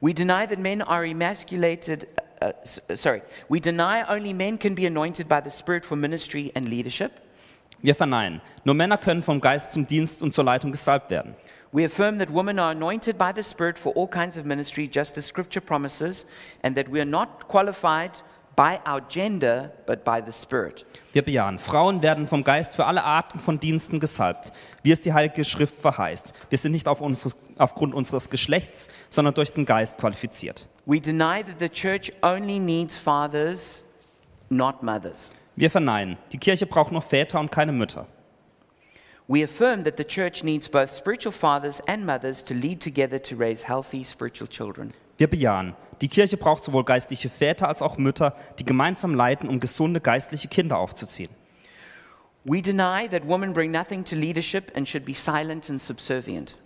[0.00, 2.06] We deny that men are emasculated.
[2.40, 3.22] Uh, s- sorry.
[3.48, 7.12] We deny only men can be anointed by the Spirit for ministry and leadership.
[7.82, 11.34] Wir verneinen, nur Männer können vom Geist zum Dienst und zur Leitung gesalbt werden.
[11.72, 15.18] We affirm that women are anointed by the Spirit for all kinds of ministry, just
[15.18, 16.26] as Scripture promises,
[16.62, 18.10] and that we are not qualified
[18.56, 20.84] by our gender, but by the Spirit.
[21.12, 25.12] Wir bejahen, Frauen werden vom Geist für alle Arten von Diensten gesalbt, wie es die
[25.12, 26.32] Heilige Schrift verheißt.
[26.48, 30.66] Wir sind nicht auf unseres, aufgrund unseres Geschlechts, sondern durch den Geist qualifiziert.
[30.86, 33.84] We deny that the church only needs fathers,
[34.48, 35.30] not mothers.
[35.54, 38.06] Wir verneinen, die Kirche braucht nur Väter und keine Mütter.
[39.28, 43.36] We affirm that the church needs both spiritual fathers and mothers to lead together to
[43.36, 44.92] raise healthy spiritual children.
[45.16, 49.60] Wir bejahen, die Kirche braucht sowohl geistliche Väter als auch Mütter, die gemeinsam leiten, um
[49.60, 51.30] gesunde geistliche Kinder aufzuziehen.
[52.44, 56.56] We deny that women bring nothing to leadership and should be silent and subservient.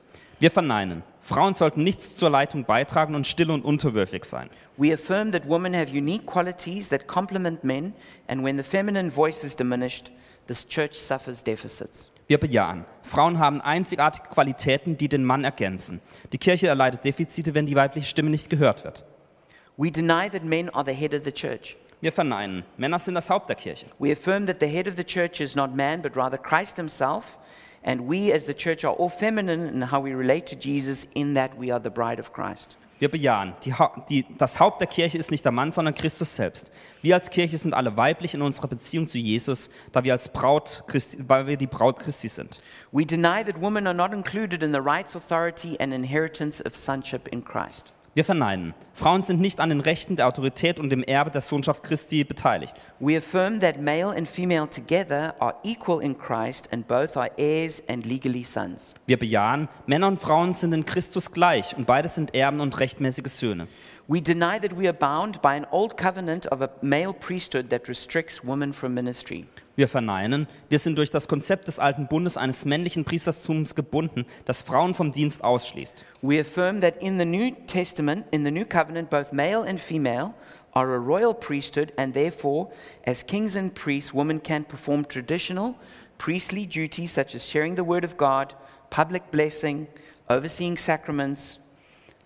[0.41, 4.49] Wir verneinen, Frauen sollten nichts zur Leitung beitragen und still und unterwürfig sein.
[4.79, 7.93] We affirm that women have unique qualities that complement men,
[8.29, 10.13] and when the feminine voice is diminished,
[10.47, 12.11] this church suffers deficits.
[12.27, 16.01] Wir bejahen, Frauen haben einzigartige Qualitäten, die den Mann ergänzen.
[16.33, 19.05] Die Kirche erleidet Defizite, wenn die weibliche Stimme nicht gehört wird.
[19.79, 21.77] We deny that men are the head of the church.
[22.01, 23.87] Wir verneinen, Männer sind das Haupt der Kirche.
[23.99, 27.39] We affirm that the head of the church is not man, but rather Christ himself,
[27.83, 31.35] and we as the church are all feminine in how we relate to Jesus, in
[31.35, 32.77] that we are the bride of Christ.
[32.99, 33.75] Wir bejahen, die,
[34.09, 36.73] die, das Haupt der Kirche ist nicht der Mann, sondern Christus selbst.
[37.03, 40.85] Wir als Kirche sind alle weiblich in unserer Beziehung zu Jesus, da wir als Braut
[40.87, 42.61] Christi, weil wir die Braut Christi sind.
[42.93, 47.29] We deny that women are not included in the rights, authority, and inheritance of sonship
[47.29, 47.93] in Christ.
[48.17, 48.73] Wir verneinen.
[48.95, 52.87] Frauen sind nicht an den Rechten der Autorität und dem Erbe der Sohnschaft Christi beteiligt.
[52.99, 57.83] We affirm that male and female together are equal in Christ and both are heirs
[57.91, 58.95] and legally sons.
[59.05, 63.27] Wir bejahen, Männer und Frauen sind in Christus gleich und beide sind Erben und rechtmäßige
[63.27, 63.69] Söhne.
[64.09, 67.89] We deny that we are bound by an old covenant of a male priesthood that
[67.89, 69.47] restricts women from ministry.
[69.75, 74.63] Wir verneinen, wir sind durch das Konzept des alten Bundes eines männlichen Priestertums gebunden, das
[74.63, 76.05] Frauen vom Dienst ausschließt.
[76.23, 80.35] We affirm that in the New Testament, in the New Covenant, both male and female
[80.73, 82.69] are a royal priesthood, and therefore,
[83.05, 85.75] as kings and priests, women can perform traditional
[86.17, 88.55] priestly duties such as sharing the word of God,
[88.89, 89.89] public blessing,
[90.31, 91.59] overseeing sacraments,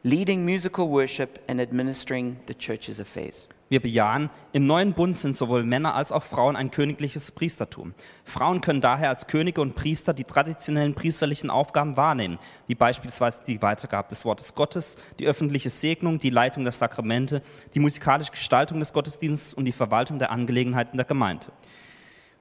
[0.02, 3.48] leading musical worship, and administering the church's affairs.
[3.68, 7.94] Wir bejahen, im neuen Bund sind sowohl Männer als auch Frauen ein königliches Priestertum.
[8.24, 13.62] Frauen können daher als Könige und Priester die traditionellen priesterlichen Aufgaben wahrnehmen, wie beispielsweise die
[13.62, 17.42] Weitergabe des Wortes Gottes, die öffentliche Segnung, die Leitung der Sakramente,
[17.74, 21.46] die musikalische Gestaltung des Gottesdienstes und die Verwaltung der Angelegenheiten der Gemeinde.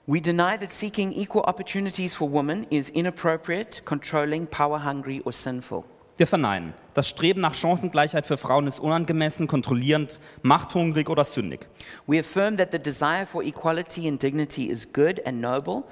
[0.07, 5.86] We deny that seeking equal opportunities for women is inappropriate, controlling, power hungry, or sinful.
[6.20, 6.74] Wir verneinen.
[6.95, 11.65] Das Streben nach Chancengleichheit für Frauen ist unangemessen, kontrollierend, machthungrig oder sündig.
[12.07, 15.84] We affirm that the desire for equality and dignity is good and noble,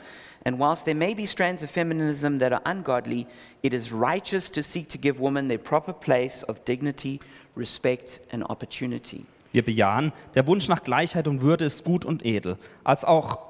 [0.43, 3.25] and whilst there may be strands of feminism that are ungodly,
[3.61, 7.21] it is righteous to seek to give women their proper place of dignity,
[7.55, 9.23] respect, and opportunity.
[9.53, 13.46] Wir bejahen, der Wunsch nach Gleichheit und Würde ist gut und edel, als auch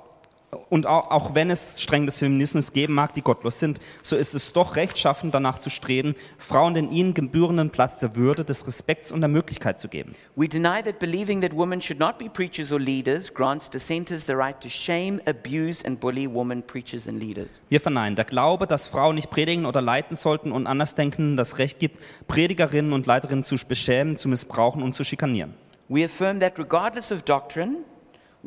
[0.69, 4.33] und auch, auch wenn es streng des Feminismus geben mag, die gottlos sind, so ist
[4.33, 9.11] es doch rechtschaffen, danach zu streben, Frauen den ihnen gebührenden Platz der Würde, des Respekts
[9.11, 10.13] und der Möglichkeit zu geben.
[10.35, 14.33] We deny that believing that women should not be preachers or leaders grants dissenters the
[14.33, 17.59] right to shame, abuse, and bully women preachers and leaders.
[17.67, 21.79] Wir verneinen, der Glaube, dass Frauen nicht predigen oder leiten sollten und Andersdenkenden das Recht
[21.79, 25.53] gibt, Predigerinnen und Leiterinnen zu beschämen, zu missbrauchen und zu schikanieren.
[25.89, 27.77] We affirm that regardless of doctrine,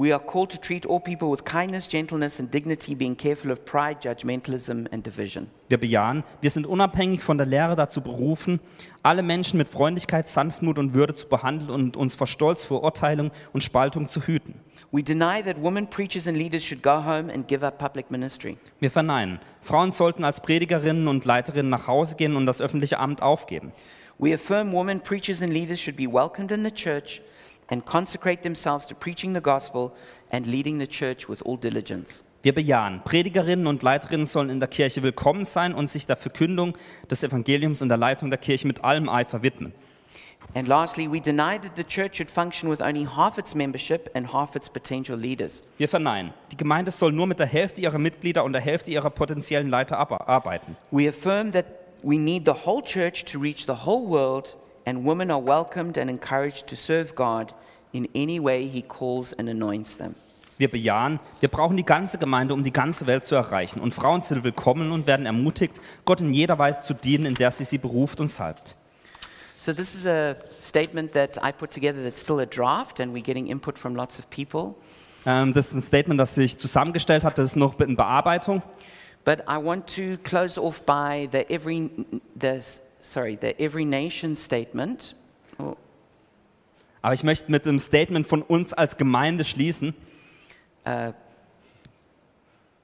[0.01, 3.67] we are called to treat all people with kindness, gentleness, and dignity, being careful of
[3.67, 5.49] pride, judgmentalism, and division.
[5.69, 8.61] Wir bejahen, wir sind unabhängig von der Lehre dazu berufen,
[9.03, 13.63] alle Menschen mit Freundlichkeit, Sanftmut und Würde zu behandeln und uns vor Stolz, Verurteilung und
[13.63, 14.55] Spaltung zu hüten.
[14.91, 18.57] We deny that women preachers and leaders should go home and give up public ministry.
[18.81, 23.23] Wir verneinen, Frauen sollten als Predigerinnen und Leiterinnen nach Hause gehen und das öffentliche Amt
[23.23, 23.73] aufgeben.
[24.19, 27.23] We affirm women preachers and leaders should be welcomed in the church
[27.71, 29.93] and consecrate themselves to preaching the gospel
[30.31, 32.23] and leading the church with all diligence.
[32.43, 36.75] Wir bejahen, Predigerinnen und Leiterinnen sollen in der Kirche willkommen sein und sich der Verkündung
[37.11, 39.73] des Evangeliums und der Leitung der Kirche mit allem Eifer widmen.
[40.55, 44.33] And lastly, we deny that the church should function with only half its membership and
[44.33, 45.63] half its potential leaders.
[45.79, 49.11] Wir verneinen, die Gemeinde soll nur mit der Hälfte ihrer Mitglieder und der Hälfte ihrer
[49.11, 50.77] potenziellen Leiter ar- arbeiten.
[50.91, 51.67] We affirm that
[52.03, 56.11] we need the whole church to reach the whole world, and women are welcomed and
[56.11, 57.53] encouraged to serve God
[57.93, 60.15] in any way He calls and anoints them.
[60.59, 63.81] Wir bejahen, wir brauchen die ganze Gemeinde, um die ganze Welt zu erreichen.
[63.81, 67.51] Und Frauen sind willkommen und werden ermutigt, Gott in jeder Weise zu dienen, in der
[67.51, 68.77] sie sie beruft und salbt.
[69.59, 73.23] So, this is a statement that I put together that's still a draft, and we're
[73.23, 74.75] getting input from lots of people.
[75.27, 78.63] Ähm, das ist ein Statement, das sich zusammengestellt hat, das ist noch in Bearbeitung.
[79.25, 81.91] But I want to close off by the every,
[82.41, 82.61] the,
[83.01, 85.15] sorry, the every nation statement.
[85.59, 85.77] Oh,
[87.03, 89.95] Aber ich möchte mit dem Statement von uns als Gemeinde schließen.
[90.85, 91.13] Uh,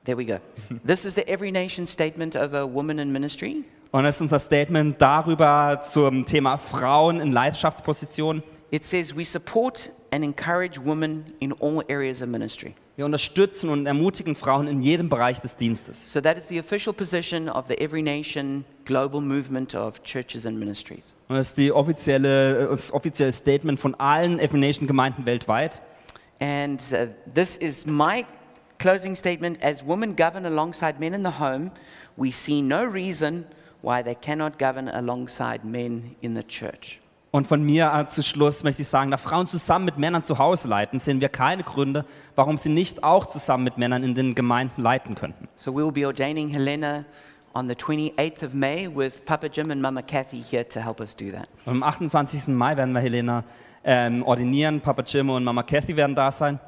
[0.05, 0.39] there we go.
[0.87, 3.65] this is the every nation statement of a woman in ministry.
[3.93, 8.43] Und das ist unser Statement darüber zum Thema Frauen in Leidenschaftspositionen.
[8.71, 12.75] It says we support and encourage women in all areas of ministry.
[12.97, 16.11] Wir unterstützen und ermutigen Frauen in jedem Bereich des Dienstes.
[16.11, 20.59] So that is the official position of the Every Nation global movement of churches and
[20.59, 21.15] ministries.
[21.29, 25.83] Und das ist die offizielle, das offizielle Statement von allen Every Nation Gemeinden weltweit.
[26.41, 28.25] And uh, this is my
[28.79, 29.63] closing statement.
[29.63, 31.73] As women govern alongside men in the home,
[32.17, 33.45] we see no reason
[33.83, 36.99] why they cannot govern alongside men in the church.
[37.31, 40.69] Und von mir zu Schluss möchte ich sagen, da Frauen zusammen mit Männern zu Hause
[40.69, 42.05] leiten, sehen wir keine Gründe,
[42.35, 45.49] warum sie nicht auch zusammen mit Männern in den Gemeinden leiten könnten.
[45.57, 47.05] So we will be ordaining Helena
[47.53, 51.15] on the 28th of May with Papa Jim and Mama Kathy here to help us
[51.17, 51.49] do that.
[51.65, 52.49] Und am 28.
[52.49, 53.45] Mai werden wir Helena
[53.85, 56.61] ähm, ordinieren, Papa Jim und Mama Kathy werden da sein.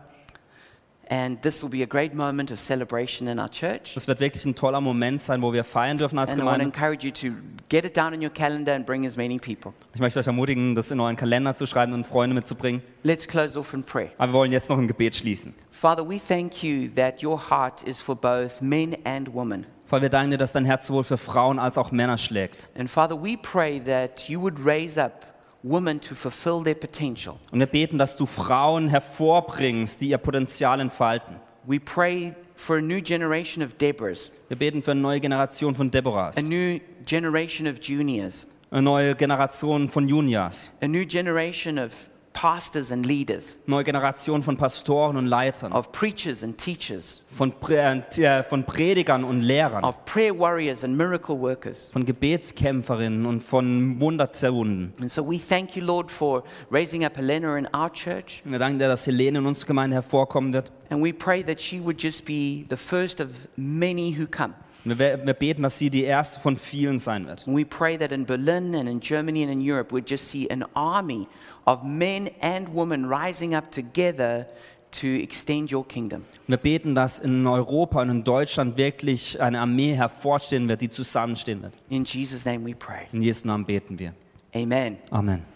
[1.10, 3.94] And this will be a great moment of celebration in our church.
[3.94, 6.56] Das wird wirklich ein toller Moment sein, wo wir feiern dürfen als And I want
[6.56, 6.76] to Gemeinde.
[6.76, 7.36] encourage you to
[7.70, 9.72] get it down in your calendar and bring as many people.
[9.94, 12.82] Ich möchte euch ermutigen, das in euren Kalender zu schreiben und Freunde mitzubringen.
[13.04, 14.10] Let's close off in prayer.
[14.18, 15.54] Aber wir wollen jetzt noch ein Gebet schließen.
[15.70, 19.64] Father, we thank you that your heart is for both men and women.
[19.90, 22.68] Weil wir danken dir, dass dein Herz sowohl für Frauen als auch Männer schlägt.
[22.78, 25.27] And Father, we pray that you would raise up
[25.62, 27.38] women to fulfill their potential.
[27.50, 31.36] Und wir beten, dass du Frauen hervorbringst, die ihr Potenzial entfalten.
[31.66, 35.90] We pray for a new generation of Deborahs, Wir beten für eine neue Generation von
[35.90, 41.92] Deborahs, a new generation of juniors, eine neue Generation von Juniors, a new generation of
[42.38, 48.00] pastors and leaders, neue Generation von Pastoren und Leitern, of preachers and teachers, von, Prä
[48.16, 51.90] äh, von Predigern und Lehrern, of prayer warriors and miracle workers.
[51.92, 54.92] von Gebetskämpferinnen und von Wunderzerwunden.
[55.00, 58.40] And so we thank you, Lord, for raising up Helena in our church.
[58.44, 60.70] Und wir danken dir, dass Helene in unserer Gemeinde hervorkommen wird.
[60.90, 64.54] And we pray that she would just be the first of many who come.
[64.84, 67.46] Wir, wir beten, dass sie die erste von vielen sein wird.
[67.46, 70.48] And we pray that in Berlin and in Germany and in Europe, we'd just see
[70.50, 71.26] an army
[71.64, 74.46] of men and women rising up together
[74.90, 76.24] to extend your kingdom.
[76.46, 81.62] Wir beten, dass in Europa und in Deutschland wirklich eine Armee hervorstehen wird, die zusammenstehen
[81.62, 81.74] wird.
[81.90, 83.06] In Jesus' name we pray.
[83.12, 84.14] In Jesu Namen beten wir.
[84.54, 84.96] Amen.
[85.10, 85.42] Amen.